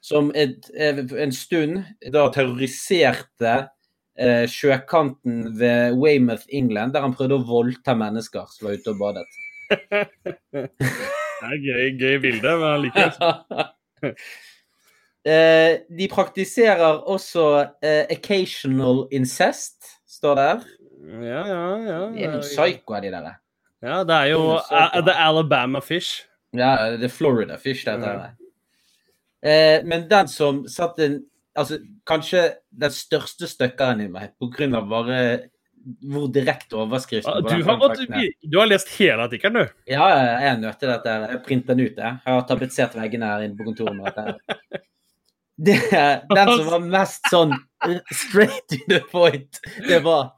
[0.05, 1.81] som et, en stund
[2.13, 3.55] da terroriserte
[4.21, 9.01] eh, sjøkanten ved Weymouth, England, der han prøvde å voldta mennesker som var ute og
[9.07, 9.25] badet.
[11.39, 14.15] Det er gøy, gøy bilde, men allikevel.
[15.27, 17.45] Eh, de praktiserer også
[17.83, 20.63] eh, occasional incest, står det her.
[21.09, 21.99] Ja, ja, ja.
[22.15, 23.29] De er noen psyko er de der.
[23.83, 26.25] Ja, det er jo Det A- The Alabama Fish.
[26.57, 28.19] Ja, det er Florida Fish, dette Ja.
[28.19, 28.35] her.
[29.43, 31.25] Eh, men den som satt en
[31.59, 35.17] Altså, kanskje den største støkkeren i meg, på grunn av bare
[36.07, 37.99] hvor direkte overskriften Ah, Du har, gått,
[38.47, 39.73] du har lest hele artikkelen, du.
[39.91, 40.07] Ja,
[40.39, 41.09] jeg er nødt til dette.
[41.33, 41.97] Jeg printer den ut.
[41.97, 44.37] Jeg, jeg har tapetsert veggene her inne på kontoret med dette.
[45.59, 45.75] Det,
[46.31, 47.51] den som var mest sånn
[48.15, 50.29] straight to the point, det var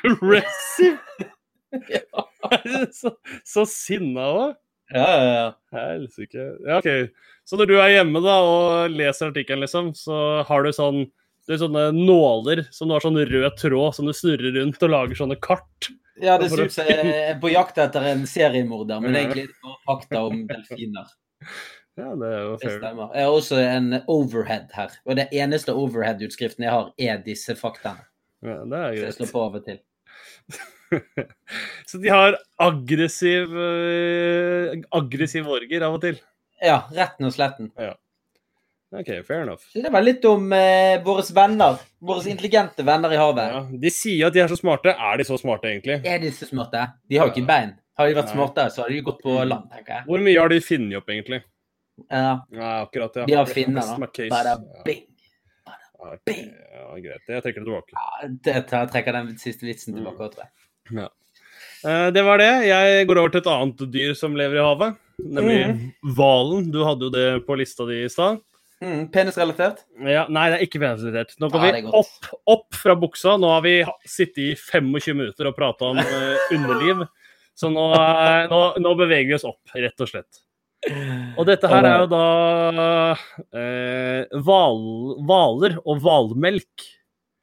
[2.91, 3.11] så,
[3.43, 4.55] så sinna òg.
[4.95, 5.47] Ja, ja, ja.
[5.75, 6.43] Helsike.
[6.63, 6.87] Ja, OK.
[7.47, 11.05] Så når du er hjemme da og leser artikkelen, liksom, så har du sånn
[11.47, 14.91] du har sånne nåler som du har sånn rød tråd som du snurrer rundt og
[14.91, 15.87] lager sånne kart.
[16.21, 19.51] Ja, det ser ut som jeg er på jakt etter en seriemorder, men egentlig er
[19.51, 21.11] det bare fakta om delfiner.
[21.97, 22.75] Ja, det er jo Det fair.
[22.77, 23.07] stemmer.
[23.17, 28.03] Jeg har også en overhead her, og det eneste overhead-utskriften jeg har, er disse faktaene.
[28.45, 28.99] Ja, det er greit.
[28.99, 29.79] Så jeg slår på av og til.
[31.89, 32.37] Så de har
[32.67, 36.19] aggressiv eh, aggressiv orger av og til.
[36.61, 37.71] Ja, retten og sletten.
[38.91, 39.63] OK, fair enough.
[39.75, 41.75] Det var litt om eh, våre venner.
[41.99, 43.49] Våre intelligente venner i havet.
[43.51, 44.93] Ja, de sier at de er så smarte.
[44.95, 45.97] Er de så smarte, egentlig?
[46.07, 46.85] Er de så smarte?
[47.11, 47.73] De har jo ikke bein.
[47.99, 48.37] Har de vært Nei.
[48.37, 50.05] smarte, så hadde de gått på land, tenker jeg.
[50.07, 51.41] Hvor mye har de funnet opp, egentlig?
[52.13, 52.23] Ja,
[52.53, 53.25] Ja, akkurat, ja.
[53.25, 54.09] de har finner, da.
[55.97, 56.43] Ja, bing.
[56.77, 57.23] ja, greit.
[57.27, 57.95] Jeg trekker det tilbake.
[57.97, 61.09] Ja, det tar, jeg trekker den siste vitsen tilbake, tror jeg.
[61.83, 62.51] Eh, Det var det.
[62.69, 64.95] Jeg går over til et annet dyr som lever i havet.
[65.25, 66.69] Nemlig hvalen.
[66.71, 68.39] Du hadde jo det på lista di i stad.
[68.83, 69.79] Mm, penisrelatert?
[70.05, 71.37] Ja, nei, det er ikke penisrelatert.
[71.41, 73.37] Nå går Ja, vi opp, opp fra buksa.
[73.41, 77.01] Nå har vi sittet i 25 minutter og prata om uh, underliv.
[77.57, 80.43] Så nå, eh, nå, nå beveger vi oss opp, rett og slett.
[81.39, 82.27] Og dette her er jo da
[84.45, 86.85] hvaler uh, og hvalmelk.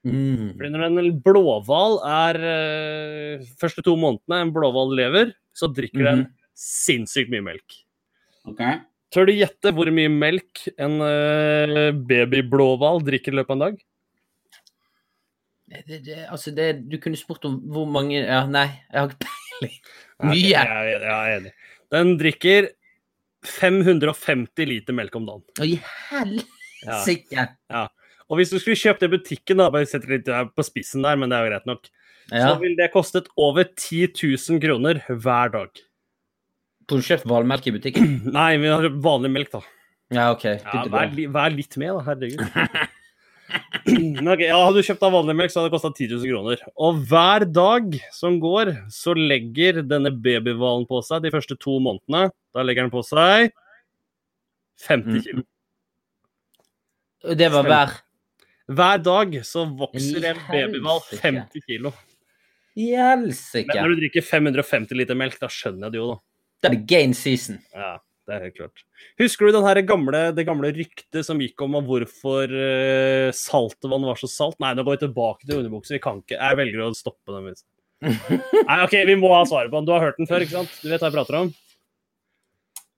[0.07, 0.55] Mm.
[0.55, 6.26] Fordi når en blåhval er uh, første to månedene en blåhval lever, så drikker den
[6.55, 7.80] sinnssykt mye melk.
[8.47, 8.62] Ok.
[9.15, 13.77] Tør du gjette hvor mye melk en uh, babyblåhval drikker i løpet av en dag?
[15.75, 19.29] Det, det, altså, det, du kunne spurt om hvor mange Ja, nei, jeg har ikke
[19.29, 19.77] peiling.
[20.25, 20.41] Mye.
[20.51, 21.53] Jeg, er enig.
[21.95, 22.69] Den drikker
[23.45, 25.47] 550 liter melk om dagen.
[25.61, 25.79] Å, i
[26.11, 27.47] helsike!
[28.31, 31.19] Og hvis du skulle kjøpt det i butikken, da, bare setter litt på spissen der,
[31.21, 31.91] men det er jo greit nok,
[32.33, 32.47] Ja.
[32.49, 35.83] så ville det kostet over 10 000 kroner hver dag.
[36.89, 38.11] Får du kjøpt valmelk i butikken?
[38.39, 39.62] Nei, vi har vanlig melk, da.
[40.14, 40.45] Ja, OK.
[40.45, 42.03] Ja, vær, vær litt med, da.
[42.11, 42.43] Herregud.
[44.35, 46.62] okay, ja, Hadde du kjøpt av vanlig melk, så hadde det kosta 10 000 kroner.
[46.87, 52.28] Og hver dag som går, så legger denne babyhvalen på seg de første to månedene.
[52.55, 53.53] Da legger den på seg
[54.85, 55.20] 50 Mm.
[55.24, 55.43] kilo.
[57.24, 57.93] Og Det var hver
[58.74, 61.93] Hver dag så vokser en babyhval 50 kilo.
[62.74, 63.68] Helsike.
[63.68, 66.16] Men når du drikker 550 liter melk, da skjønner jeg det jo, da.
[66.65, 67.59] Da er det gain season.
[67.77, 68.85] Ja, det er helt klart.
[69.21, 74.31] Husker du den gamle, det gamle ryktet som gikk om hvorfor uh, saltvann var så
[74.33, 74.57] salt?
[74.65, 75.99] Nei, nå går vi tilbake til underbukser.
[75.99, 77.53] Vi kan ikke Jeg velger å stoppe den.
[78.71, 79.91] Nei, OK, vi må ha svaret på den.
[79.91, 80.81] Du har hørt den før, ikke sant?
[80.81, 81.53] Du vet hva jeg prater om?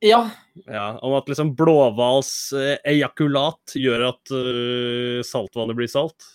[0.04, 0.22] Ja.
[0.68, 6.30] Ja, Om at liksom blåhvals eh, ejakulat gjør at uh, saltvannet blir salt?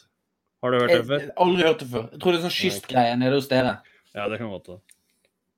[0.62, 1.24] Har du hørt det før?
[1.24, 2.08] jeg aldri hørt det før.
[2.12, 3.78] Jeg tror det er sånn kystgreie nede hos dere.
[4.12, 4.84] Ja, det kan godt være.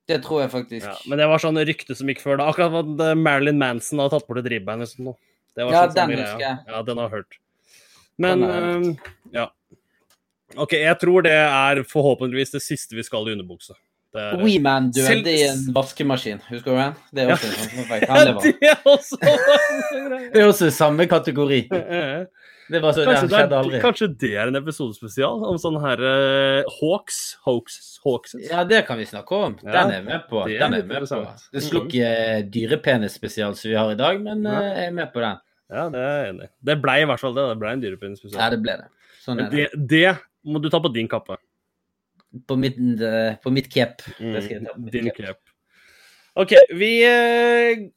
[0.06, 0.84] Det tror jeg faktisk.
[0.86, 2.50] Ja, men det var sånn rykte som gikk før da.
[2.52, 5.14] Akkurat at eh, Marilyn Manson hadde tatt bort et ribbein liksom, nå.
[5.56, 6.58] Det var Ja, sånn den husker jeg.
[6.68, 7.38] Ja, den har jeg hørt.
[8.20, 9.46] Men eh, ja.
[10.60, 13.74] OK, jeg tror det er forhåpentligvis det siste vi skal i underbukse.
[14.14, 16.38] Er, Weeman døde Selv- i en vaskemaskin.
[16.46, 16.92] Husker du den?
[17.10, 17.34] Det er Ja.
[17.34, 18.44] en sånn.
[18.60, 19.18] Det er også.
[19.24, 21.64] Det er også samme kategori.
[22.72, 23.78] Det var så, Kanskje det, skjedde er, aldri.
[23.82, 28.46] kanskje det er en episodespesial om sånne her uh, hawks, hoaxes, hoaxes.
[28.48, 29.56] Ja, det kan vi snakke om.
[29.62, 30.44] Ja, Den er jeg med på.
[30.48, 31.18] det er Den er med på.
[31.52, 35.12] Det slo ikke eh, dyrepenisspesial som vi har i dag, men eh, jeg er med
[35.12, 35.36] på den.
[35.74, 36.52] Ja, det er jeg enig i.
[36.70, 37.44] Det blei i hvert fall det.
[37.52, 38.40] Det blei en dyrepenisspesial.
[38.40, 38.88] Ja, det ble det.
[39.24, 39.66] Sånn Men er det.
[39.74, 41.36] det, det må du ta på din kappe.
[42.48, 44.08] På mitt, eh, på mitt cape.
[44.18, 45.26] Det skal jeg ta på Mm, din cape.
[45.36, 45.40] cap.
[46.36, 46.88] OK, vi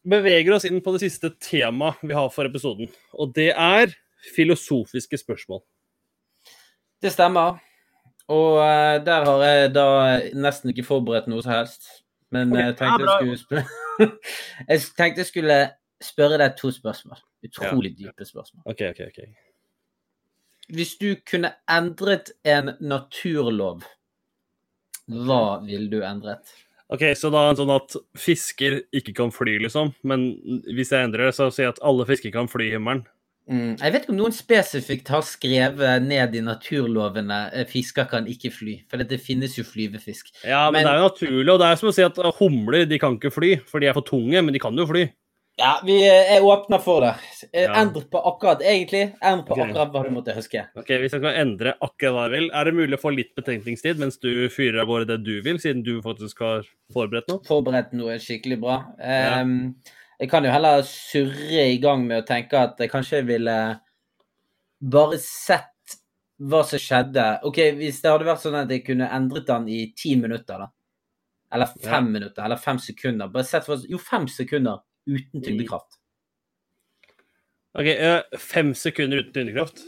[0.06, 2.90] beveger oss inn på det siste temaet vi har for episoden.
[3.18, 3.96] Og det er
[4.36, 5.62] filosofiske spørsmål.
[7.02, 7.60] Det stemmer.
[8.28, 9.88] Og uh, der har jeg da
[10.36, 11.88] nesten ikke forberedt noe som helst.
[12.32, 13.66] Men okay, jeg tenkte ja, jeg skulle
[14.70, 15.60] Jeg tenkte jeg skulle
[16.04, 17.22] spørre deg to spørsmål.
[17.48, 18.66] Utrolig dype spørsmål.
[18.66, 19.02] OK, OK.
[19.08, 19.20] ok.
[20.76, 23.86] Hvis du kunne endret en naturlov,
[25.08, 26.52] hva ville du endret?
[26.92, 29.94] OK, så da er det sånn at fisker ikke kan fly, liksom.
[30.08, 30.30] Men
[30.68, 33.06] hvis jeg endrer det, så sier jeg at alle fisker kan fly i himmelen.
[33.48, 33.78] Mm.
[33.80, 38.52] Jeg vet ikke om noen spesifikt har skrevet ned i naturlovene eh, fisker kan ikke
[38.52, 40.34] fly, for det finnes jo flyvefisk.
[40.44, 41.54] Ja, men, Men- det er jo naturlig.
[41.54, 43.96] Og det er som å si at humler de kan ikke fly, for de er
[43.96, 45.08] for tunge, men de kan jo fly.
[45.58, 47.16] Ja, vi eh, er åpna for det.
[47.52, 47.74] Eh, Ja.
[47.82, 49.16] Endre på akkurat, egentlig.
[49.26, 49.72] Endre på okay.
[49.72, 50.62] akkurat hva du måtte huske.
[50.78, 53.32] Ok, Hvis jeg kan endre akkurat hva jeg vil, er det mulig å få litt
[53.40, 57.42] betenkningstid mens du fyrer av gårde det du vil, siden du faktisk har forberedt noe?
[57.48, 58.84] Forberedt noe skikkelig bra.
[59.02, 59.58] Ehm,
[60.18, 63.58] Jeg kan jo heller surre i gang med å tenke at jeg kanskje ville
[64.82, 65.98] bare sett
[66.38, 67.26] hva som skjedde.
[67.46, 70.72] OK, hvis det hadde vært sånn at jeg kunne endret den i ti minutter, da.
[71.54, 73.30] Eller fem minutter, eller fem sekunder.
[73.32, 76.00] Bare sett hva Jo, fem sekunder uten tyngdekraft.
[77.78, 77.88] Ok,
[78.42, 79.86] Fem sekunder uten tyngdekraft?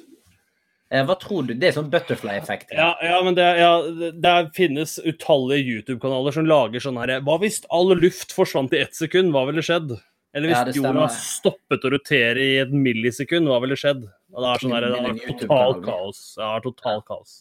[0.89, 1.53] Eh, Hva tror du?
[1.57, 2.71] Det er sånn butterfly-effekt.
[2.77, 3.73] Ja, ja, men det, ja,
[4.13, 8.97] det finnes utallige YouTube-kanaler som lager sånn her Hva hvis all luft forsvant i ett
[8.97, 9.34] sekund?
[9.36, 9.97] Hva ville skjedd?
[10.36, 14.03] Eller hvis Ja, det jorda stoppet å rotere i et millisekund, hva ville skjedd?
[14.30, 16.23] Og det er sånn her, det er totalt kaos.
[16.38, 17.36] Ja, totalt kaos.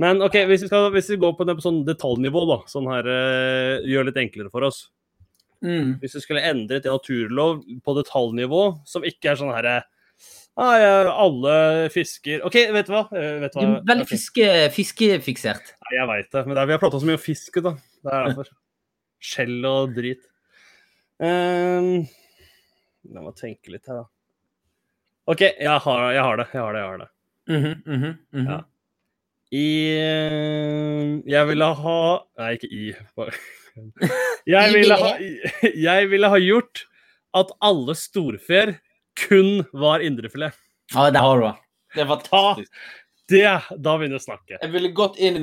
[0.00, 2.88] Men OK, hvis vi, skal, hvis vi går på det på sånn detaljnivå, da, sånn
[2.90, 4.86] her eh, gjør litt enklere for oss
[5.64, 5.96] Mm.
[6.02, 9.78] Hvis du skulle endret en naturlov på detaljnivå, som ikke er sånn herre
[10.60, 11.56] ah, ja, alle
[11.92, 13.06] fisker OK, vet du hva?
[13.16, 14.46] Eh, Vet du Du er veldig fiske,
[14.76, 15.74] fiskefiksert.
[15.88, 17.74] Ja, jeg veit det, men det er, vi har prata så mye om da.
[17.76, 18.52] Det er derfor.
[19.26, 20.22] Skjell og drit.
[21.22, 22.06] Um,
[23.12, 24.06] La meg tenke litt her, da.
[25.30, 26.46] OK, jeg har, jeg har det.
[26.52, 26.80] Jeg har det.
[26.80, 27.08] Jeg har det.
[27.46, 28.50] Mhm, mhm, mhm.
[28.50, 28.58] Ja.
[29.54, 31.98] I eh, Jeg ville ha
[32.40, 32.88] Nei, ikke i.
[34.46, 35.08] Jeg ville ha,
[35.86, 36.84] jeg ville ha gjort
[37.36, 38.76] at alle storfeer
[39.20, 40.54] kun var indrefilet.
[40.94, 41.52] Ja, det har du det.
[42.00, 42.70] Er fantastisk.
[43.28, 44.60] Det, da begynner vi å snakke.
[44.62, 45.42] Jeg ville gått inn i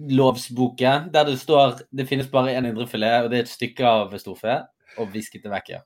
[0.00, 4.14] naturlovsboken der det står det finnes bare én indrefilet, og det er et stykke av
[4.20, 4.60] storfe,
[4.98, 5.80] og visket det vekk, ja.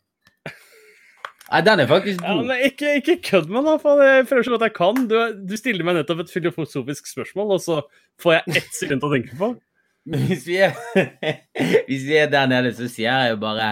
[1.51, 2.47] Nei, den er faktisk Ja, god.
[2.49, 4.01] men ikke, ikke kødd med meg, faen.
[4.01, 5.01] Jeg prøver så godt jeg kan.
[5.11, 7.83] Du, du stiller meg nettopp et filosofisk spørsmål, og så
[8.23, 9.51] får jeg ett sekund å tenke på.
[10.09, 10.73] Men hvis vi er,
[11.89, 13.69] hvis vi er der nede, så sier jeg jo bare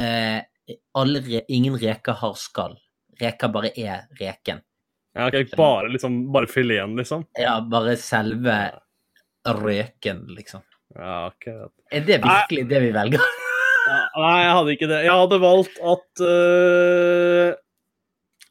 [0.00, 0.40] eh,
[0.96, 2.78] re, Ingen reker har skall.
[3.20, 4.64] Reker bare er reken.
[5.16, 7.24] Ja, okay, bare, liksom, bare fileten, liksom.
[7.40, 8.56] Ja, bare selve
[9.56, 10.62] røken, liksom.
[10.96, 11.72] Ja, akkurat.
[11.92, 13.24] Er det virkelig det vi velger?
[14.18, 14.98] Nei, jeg hadde ikke det.
[15.06, 17.54] Jeg hadde valgt at uh,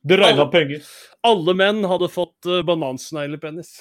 [0.08, 0.88] Det regner penger.
[1.28, 3.76] alle menn hadde fått uh, banansneglepenis.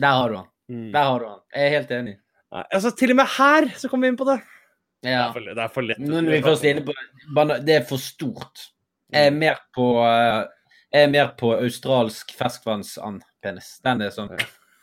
[0.00, 0.48] Der har du han.
[0.72, 0.86] Mm.
[0.94, 1.40] Der har du han.
[1.56, 2.14] Jeg er helt enig.
[2.52, 4.38] Nei, altså, til og med her så kommer vi inn på det.
[5.02, 5.26] Det Ja.
[5.28, 5.98] er for, det er for lett.
[6.00, 8.68] Nå når vi først er inne på Det er for stort.
[9.12, 10.44] Jeg er mer på uh,
[10.92, 13.78] Jeg er mer på australsk ferskvannsandpenis.
[13.84, 14.30] Den er sånn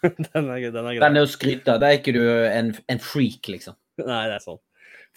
[0.33, 0.99] den er, den er grei.
[1.03, 1.79] Den er å skryte av.
[1.83, 3.75] Da er ikke du en, en freak, liksom.
[3.99, 4.59] Nei, det er sånn.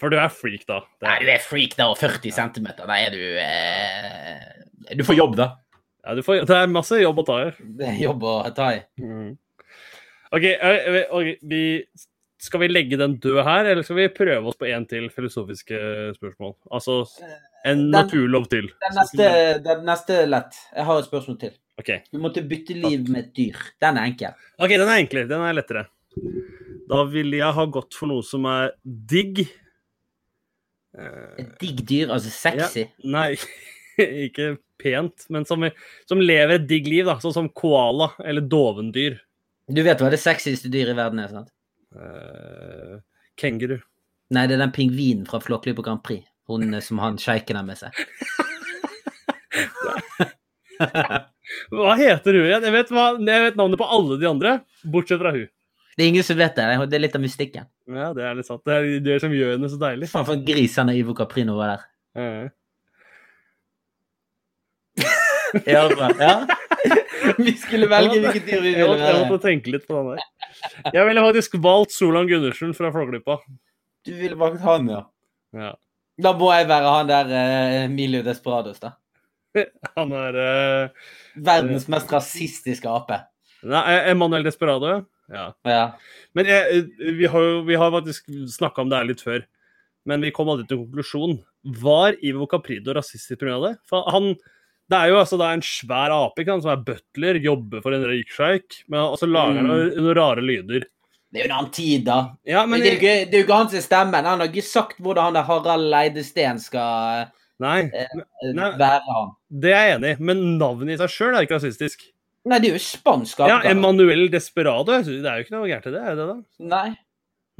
[0.01, 0.79] For du er freak, da.
[0.99, 2.71] Det Nei, er, du er freak da, og 40 cm.
[2.81, 5.47] Da er du eh, Du får jobb, da.
[6.03, 7.51] ja, du får, det er masse jobb å ta i.
[7.79, 8.81] Det er jobb å ta i.
[10.33, 11.61] OK, øh, ok, vi,
[12.41, 15.77] skal vi legge den død her, eller skal vi prøve oss på en til filosofiske
[16.17, 16.55] spørsmål?
[16.73, 17.03] Altså
[17.63, 18.71] en Den- naturlov til.
[18.83, 19.27] Den neste,
[19.63, 20.57] den neste er lett.
[20.75, 21.53] Jeg har et spørsmål til.
[21.81, 23.57] OK, Du måtte bytte liv med et dyr.
[23.81, 24.35] Den er enkel.
[24.59, 25.29] Ok, den er enklere.
[25.29, 25.87] Den er lettere.
[26.89, 29.41] Da ville jeg ha gått for noe som er digg.
[30.93, 32.85] Et digg dyr, altså sexy.
[33.09, 33.31] Nei,
[34.27, 34.53] ikke
[34.83, 35.65] pent, men som,
[36.09, 37.17] som lever et digg liv, da.
[37.23, 39.17] Sånn som koala eller dovendyr.
[39.73, 41.49] Du vet hva det sexyeste dyret i verden er, sant?
[41.95, 42.99] Uh,
[43.39, 43.79] kenguru.
[44.33, 46.27] Nei, det er den pingvinen fra Flåklypa Grand Prix.
[46.51, 47.95] Hun som han sjeiken har med seg.
[51.73, 52.65] Hva heter hun igjen?
[52.67, 54.55] Jeg vet, hva, jeg vet navnet på alle de andre,
[54.95, 55.47] bortsett fra hun.
[55.93, 56.65] Det er ingen som vet det.
[56.89, 57.67] Det er litt av mystikken.
[57.93, 58.63] Ja, det er litt sant.
[58.65, 60.09] Det er det som gjør henne så deilig.
[60.09, 61.81] Faen for en gris han Ivo Caprino var der.
[62.17, 62.51] Eh.
[65.69, 66.07] Ja, bra.
[66.17, 66.47] ja.
[67.37, 69.05] Vi skulle velge hvilket dyr vi ville være.
[69.05, 70.23] jeg måtte tenke litt på den der.
[70.95, 73.37] Jeg ville faktisk valgt Solan Gundersen fra Flåklypa.
[74.03, 75.03] Du ville valgt han, ja.
[75.53, 75.69] Ja.
[76.25, 78.95] Da må jeg være han der uh, Emilio Desperados, da.
[79.97, 83.21] Han er uh, Verdens mest rasistiske ape.
[83.63, 85.01] Nei, Emanuel Desperado, ja.
[85.63, 85.83] Ja.
[86.35, 86.83] Men jeg,
[87.17, 89.45] vi har jo vi har faktisk snakka om det her litt før.
[90.09, 91.37] Men vi kom aldri til konklusjon.
[91.79, 93.55] Var Ivo Caprido rasistisk pga.
[93.63, 93.75] det?
[93.87, 94.33] For han,
[94.91, 97.85] det er jo altså det er en svær ape ikke sant, som er butler, jobber
[97.85, 100.89] for en rik sjeik, og så lager han noen, noen rare lyder.
[101.33, 102.17] Det er jo en annen tid, da.
[102.45, 104.19] Ja, men det, er ikke, det er jo ikke hans stemme.
[104.21, 107.31] Han har ikke sagt hvordan han der Harald Leidesteen skal
[107.63, 108.19] Nei, eh,
[108.53, 108.69] Nei.
[108.77, 109.31] være han.
[109.53, 110.17] Det er jeg enig i.
[110.31, 112.05] Men navnet i seg sjøl er ikke rasistisk.
[112.49, 113.61] Nei, det er jo spansk Ja.
[113.69, 116.39] Emanuel Desperado, det er jo ikke noe gærent i det, er det det?
[116.73, 116.89] Nei.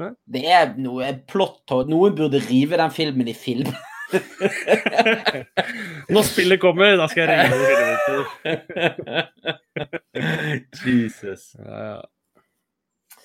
[0.02, 0.12] Nei.
[0.36, 3.70] Det er noe plott Noen burde rive den filmen i film.
[6.14, 7.84] Når spillet kommer, da skal jeg ringe
[10.86, 11.44] Jesus.
[11.58, 12.00] Ja, ja.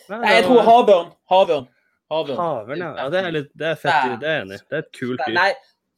[0.08, 1.10] Nei, jeg tror havørn.
[1.28, 1.66] Havørn.
[2.08, 2.38] Havørn.
[2.40, 2.94] Havørn, ja.
[2.96, 3.08] ja.
[3.12, 4.20] Det er, litt, det er fett.
[4.22, 4.58] Det er jeg enig i.
[4.64, 5.34] Det er et kult dyr.
[5.36, 5.50] Nei,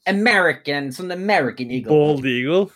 [0.08, 0.90] American.
[0.92, 1.90] Sånn American Eagle.
[1.92, 2.70] Bald eagle.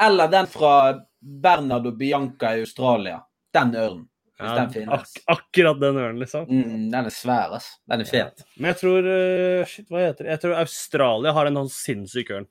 [0.00, 0.74] Eller den fra
[1.20, 3.20] Bernard og Bianca i Australia.
[3.54, 4.06] Den ørnen.
[4.40, 5.10] Hvis Ja, den finnes.
[5.28, 6.46] ak akkurat den ørnen, liksom.
[6.48, 7.66] Mm, den er svær, ass.
[7.86, 8.40] Den er fet.
[8.56, 10.30] Men jeg tror uh, Shit, hva heter det?
[10.30, 12.46] Jeg tror Australia har en sånn sinnssyk ørn.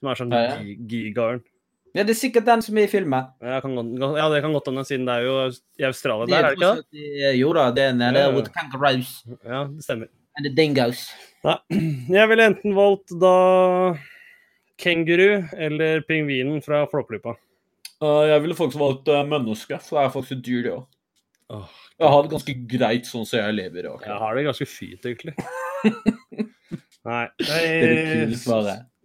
[0.00, 0.56] Som er sånn Ja, ja.
[0.90, 1.44] gigaørn.
[1.94, 3.28] Ja, det er sikkert den som er i filmen.
[3.40, 6.32] Ja, kan godt- ja, det kan godt hende, siden det er jo i Australia De
[6.32, 7.36] der, er det ikke det?
[7.38, 8.34] Jo da, det er nede Ja, ja.
[8.34, 10.08] with kangaroos Ja, det stemmer.
[10.36, 11.12] and the dingoes.
[11.42, 11.58] Nei,
[12.18, 13.36] jeg ville enten valgt da
[14.82, 17.34] kenguru eller pingvinen fra Flåklypa.
[18.02, 20.86] jeg ville faktisk valgt uh, menneske, for det er faktisk et dyr, det òg.
[21.52, 21.68] Oh,
[22.00, 23.90] Jeg har det ganske greit sånn som jeg lever.
[24.06, 25.34] Jeg har det ganske fint, egentlig.
[27.08, 27.26] Nei.
[27.50, 28.38] Er Jeg,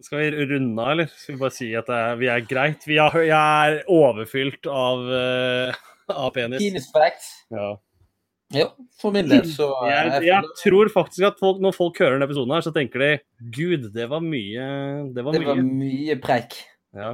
[0.06, 1.10] skal vi runde av, eller?
[1.10, 2.86] Skal vi bare si at det er, vi er greit?
[2.86, 5.84] Vi er, jeg er overfylt av, uh,
[6.24, 6.62] av penis.
[6.62, 7.28] Penis.
[7.52, 7.72] Ja.
[8.54, 8.64] Ja,
[8.96, 12.16] for min del så eh, Jeg, jeg jeg tror faktisk at folk, når folk hører
[12.16, 13.10] denne episoden, her, så tenker de
[13.52, 14.68] Gud, det var mye.
[15.12, 16.16] Det var Det var mye.
[16.22, 16.56] preik.
[16.96, 17.10] Ja.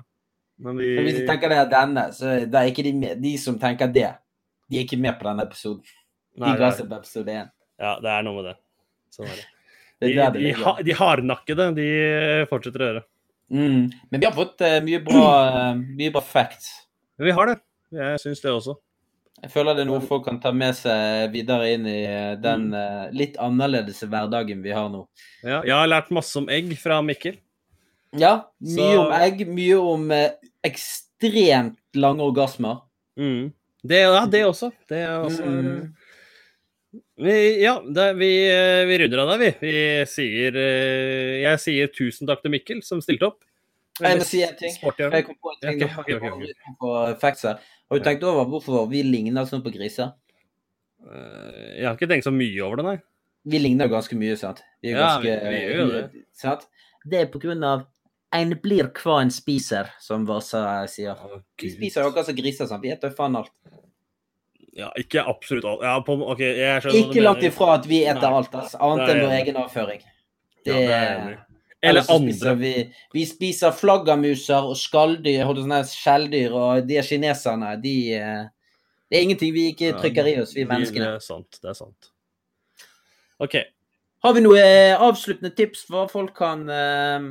[0.63, 2.93] Men Men hvis de tenker det er denne, så det er ikke de.
[3.19, 4.13] De som tenker det,
[4.71, 5.83] de er ikke med på denne episoden.
[6.35, 7.51] De Nei, ga seg på episode én.
[7.51, 8.55] er, ja, det er noe med det.
[9.15, 9.49] Sånn er det.
[10.03, 11.89] Det De, er det de, de hardnakkede, de
[12.51, 13.05] fortsetter å gjøre.
[13.55, 13.83] Mm.
[14.11, 16.71] Men vi har fått uh, mye bra, uh, mye bra facts.
[17.23, 17.59] Vi har det.
[17.95, 18.75] Jeg syns det også.
[19.45, 22.71] Jeg føler det er noe folk kan ta med seg videre inn i eh, den
[22.73, 25.03] eh, litt annerledes hverdagen vi har nå.
[25.45, 27.37] Ja, jeg har lært masse om egg fra Mikkel.
[28.17, 30.31] Ja, mye Så- om egg, mye om uh,
[30.65, 32.81] ekstremt lange orgasmer.
[33.21, 33.51] Mm.
[33.85, 34.71] Det, ja, det også.
[34.89, 35.93] Det er også Mm.
[37.19, 38.31] vi, Ja, det, vi,
[38.89, 39.51] vi runder av der, vi.
[39.61, 39.73] Vi
[40.07, 43.43] sier Jeg sier tusen takk til Mikkel, som stilte opp.
[44.01, 44.73] Jeg må si en ting.
[44.75, 46.15] Jeg kom på en ting okay, okay.
[46.17, 46.79] ok, ok, ok.
[46.81, 47.61] på facts her.
[47.91, 50.13] Har du tenkt over hvorfor vi ligner sånn på griser?
[51.05, 52.99] Eh, Jeg har ikke tenkt så mye over det, nei.
[53.45, 54.63] Vi ligner jo ganske mye, sant?
[54.83, 56.25] Vi er Ja, ganske, vi- vi gjør det.
[56.33, 56.67] Sant?
[57.07, 57.87] Det er på grunn av
[58.33, 61.15] en blir hva en spiser, som Vasa sier.
[61.61, 62.83] Vi spiser jo akkurat som griser, sant?
[62.83, 63.51] Vi spiser faen alt.
[64.73, 65.83] Ja, ikke absolutt alt.
[65.83, 68.77] Ja, på, okay, Ikke langt ifra at vi eter alt, altså.
[68.81, 70.01] Annet enn vår egen avføring.
[70.65, 71.44] Ja, det er.
[71.85, 72.55] Eller andre.
[72.61, 72.73] vi,
[73.13, 75.45] vi spiser flaggermuser og skalldyr
[75.91, 78.43] skjelldyr, og de kineserne, de eh,
[79.11, 81.61] Det er ingenting vi ikke trykker i oss, vi Det er sant.
[81.61, 82.11] Det er sant.
[83.39, 83.59] OK.
[84.25, 87.27] Har vi noe eh, avsluttende tips for hva folk kan uh,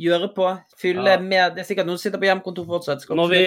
[0.00, 0.48] gjøre på?
[0.80, 1.20] Fylle Ja.
[1.20, 3.04] med Det er sikkert noen som sitter på hjemmekontor fortsatt.
[3.10, 3.42] Når, vi,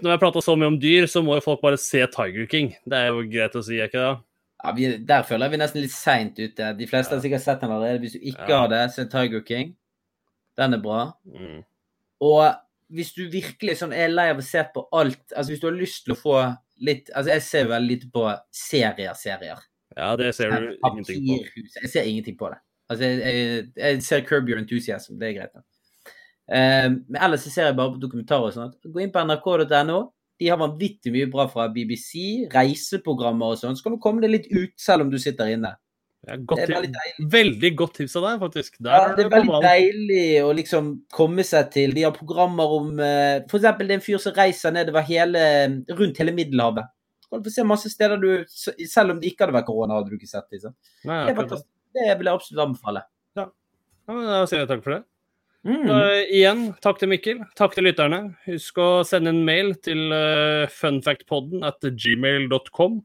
[0.00, 2.76] når jeg prater så mye om dyr, så må jo folk bare se Tiger King.
[2.86, 4.14] Det er jo greit å si, er ikke det?
[4.62, 6.72] Ja, vi, der føler jeg vi er nesten litt seint ute.
[6.78, 8.02] De fleste har sikkert sett den allerede.
[8.02, 9.74] Hvis du ikke har det, se Tiger King.
[10.60, 11.00] Den er bra.
[11.24, 11.62] Mm.
[12.26, 12.44] Og
[12.92, 15.76] hvis du virkelig sånn er lei av å se på alt Altså hvis du har
[15.78, 16.34] lyst til å få
[16.82, 19.62] litt Altså jeg ser veldig lite på serier, serier.
[19.96, 21.38] Ja, det ser du ingenting på.
[21.80, 22.60] Jeg ser ingenting på det.
[22.90, 25.62] Altså jeg, jeg, jeg ser Curb Your Enthusiasm, det er greit.
[26.50, 28.72] Eh, men ellers så ser jeg bare på dokumentarer og sånn.
[28.90, 30.00] Gå inn på nrk.no.
[30.40, 33.76] De har vanvittig mye bra fra BBC, reiseprogrammer og sånn.
[33.76, 35.74] Så kan du komme deg litt ut selv om du sitter inne.
[36.28, 37.26] Ja, godt Det er veldig deilig.
[37.32, 38.78] Veldig godt tips av deg, faktisk.
[38.84, 41.92] Der Ja, det er veldig deilig å liksom komme seg til.
[41.96, 43.50] De har programmer om F.eks.
[43.52, 45.44] For eksempel det er en fyr som reiser nedover hele,
[45.96, 46.88] rundt hele Middelhavet.
[47.30, 50.16] Du få se masse steder du Selv om det ikke hadde vært korona, hadde du
[50.16, 50.76] ikke sett sant?
[51.06, 51.62] Nei, Det det.
[51.94, 53.04] Det vil jeg absolutt anbefale.
[53.36, 53.46] Ja,
[54.08, 55.04] men Da sier jeg takk for det.
[55.66, 55.84] Mm.
[55.84, 57.40] Uh, igjen, takk til Mikkel.
[57.58, 58.20] Takk til lytterne.
[58.46, 63.00] Husk å sende en mail til uh, funfactpodden at gmail.com.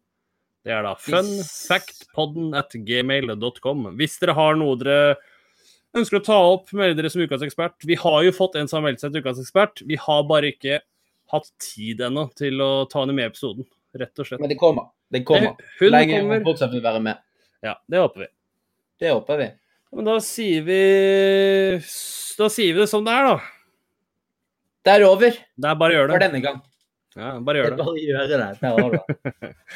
[0.65, 3.89] Det er da funfactpodden at gmail.com.
[3.99, 5.17] Hvis dere har noe dere
[5.95, 7.77] ønsker å ta opp, meld dere som ukas ekspert.
[7.85, 9.83] Vi har jo fått en som har meldt seg til ukas ekspert.
[9.87, 10.79] Vi har bare ikke
[11.33, 13.67] hatt tid ennå til å ta henne med i episoden,
[13.99, 14.41] rett og slett.
[14.43, 14.89] Men det kommer.
[15.11, 15.53] Det kommer.
[15.79, 16.41] Hun Lenge kommer.
[16.47, 17.21] fortsatt vil være med.
[17.65, 18.31] Ja, det håper vi.
[19.01, 19.47] Det håper vi.
[19.93, 20.79] Men da sier vi
[22.37, 23.37] Da sier vi det som det er, da.
[24.85, 26.27] Det er over Det er bare å gjøre for det.
[26.31, 26.61] denne gang.
[27.15, 27.77] Ja, bare Det gjør er det.
[27.79, 28.37] bare å gjøre det.
[28.37, 28.47] Det.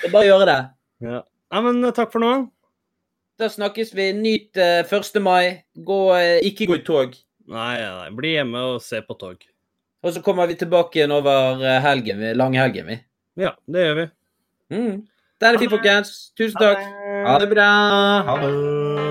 [0.01, 0.60] Det er bare å gjøre det.
[0.99, 1.22] Ja.
[1.53, 1.62] ja.
[1.64, 2.32] men eh, takk for nå.
[3.39, 4.10] Da snakkes vi.
[4.14, 5.22] Nyt eh, 1.
[5.24, 5.64] mai.
[5.88, 7.14] Gå, eh, ikke gå i tog.
[7.47, 8.10] Nei, nei.
[8.18, 9.39] Bli hjemme og se på tog.
[10.03, 12.20] Og så kommer vi tilbake igjen over eh, helgen.
[12.36, 12.99] Langhelgen, vi.
[13.39, 14.07] Ja, det gjør vi.
[14.76, 14.97] Mm.
[15.39, 16.12] Den er fint, folkens.
[16.36, 16.84] Tusen takk.
[17.30, 17.70] Ha det bra.
[18.28, 19.09] Ha det.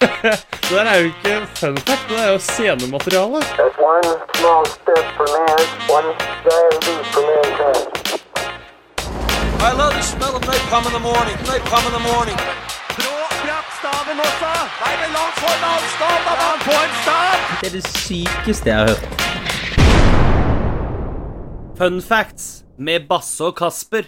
[0.00, 3.40] Det der er jo ikke fun fact, det er jo scenemateriale.
[3.60, 5.62] That's one small step for man,
[5.96, 6.08] one
[6.44, 7.84] giant leap for mankind.
[9.68, 11.36] I love the smell of napalm in the morning.
[11.48, 12.36] Napalm in the morning.
[12.98, 14.52] Brå brakk staven også.
[14.82, 16.20] Nei, det er langt foran avstand.
[16.26, 17.34] Da var han på en stav.
[17.60, 19.04] Det er det sykeste jeg har hørt.
[21.78, 22.46] Fun facts
[22.78, 24.04] med Basse og Kasper.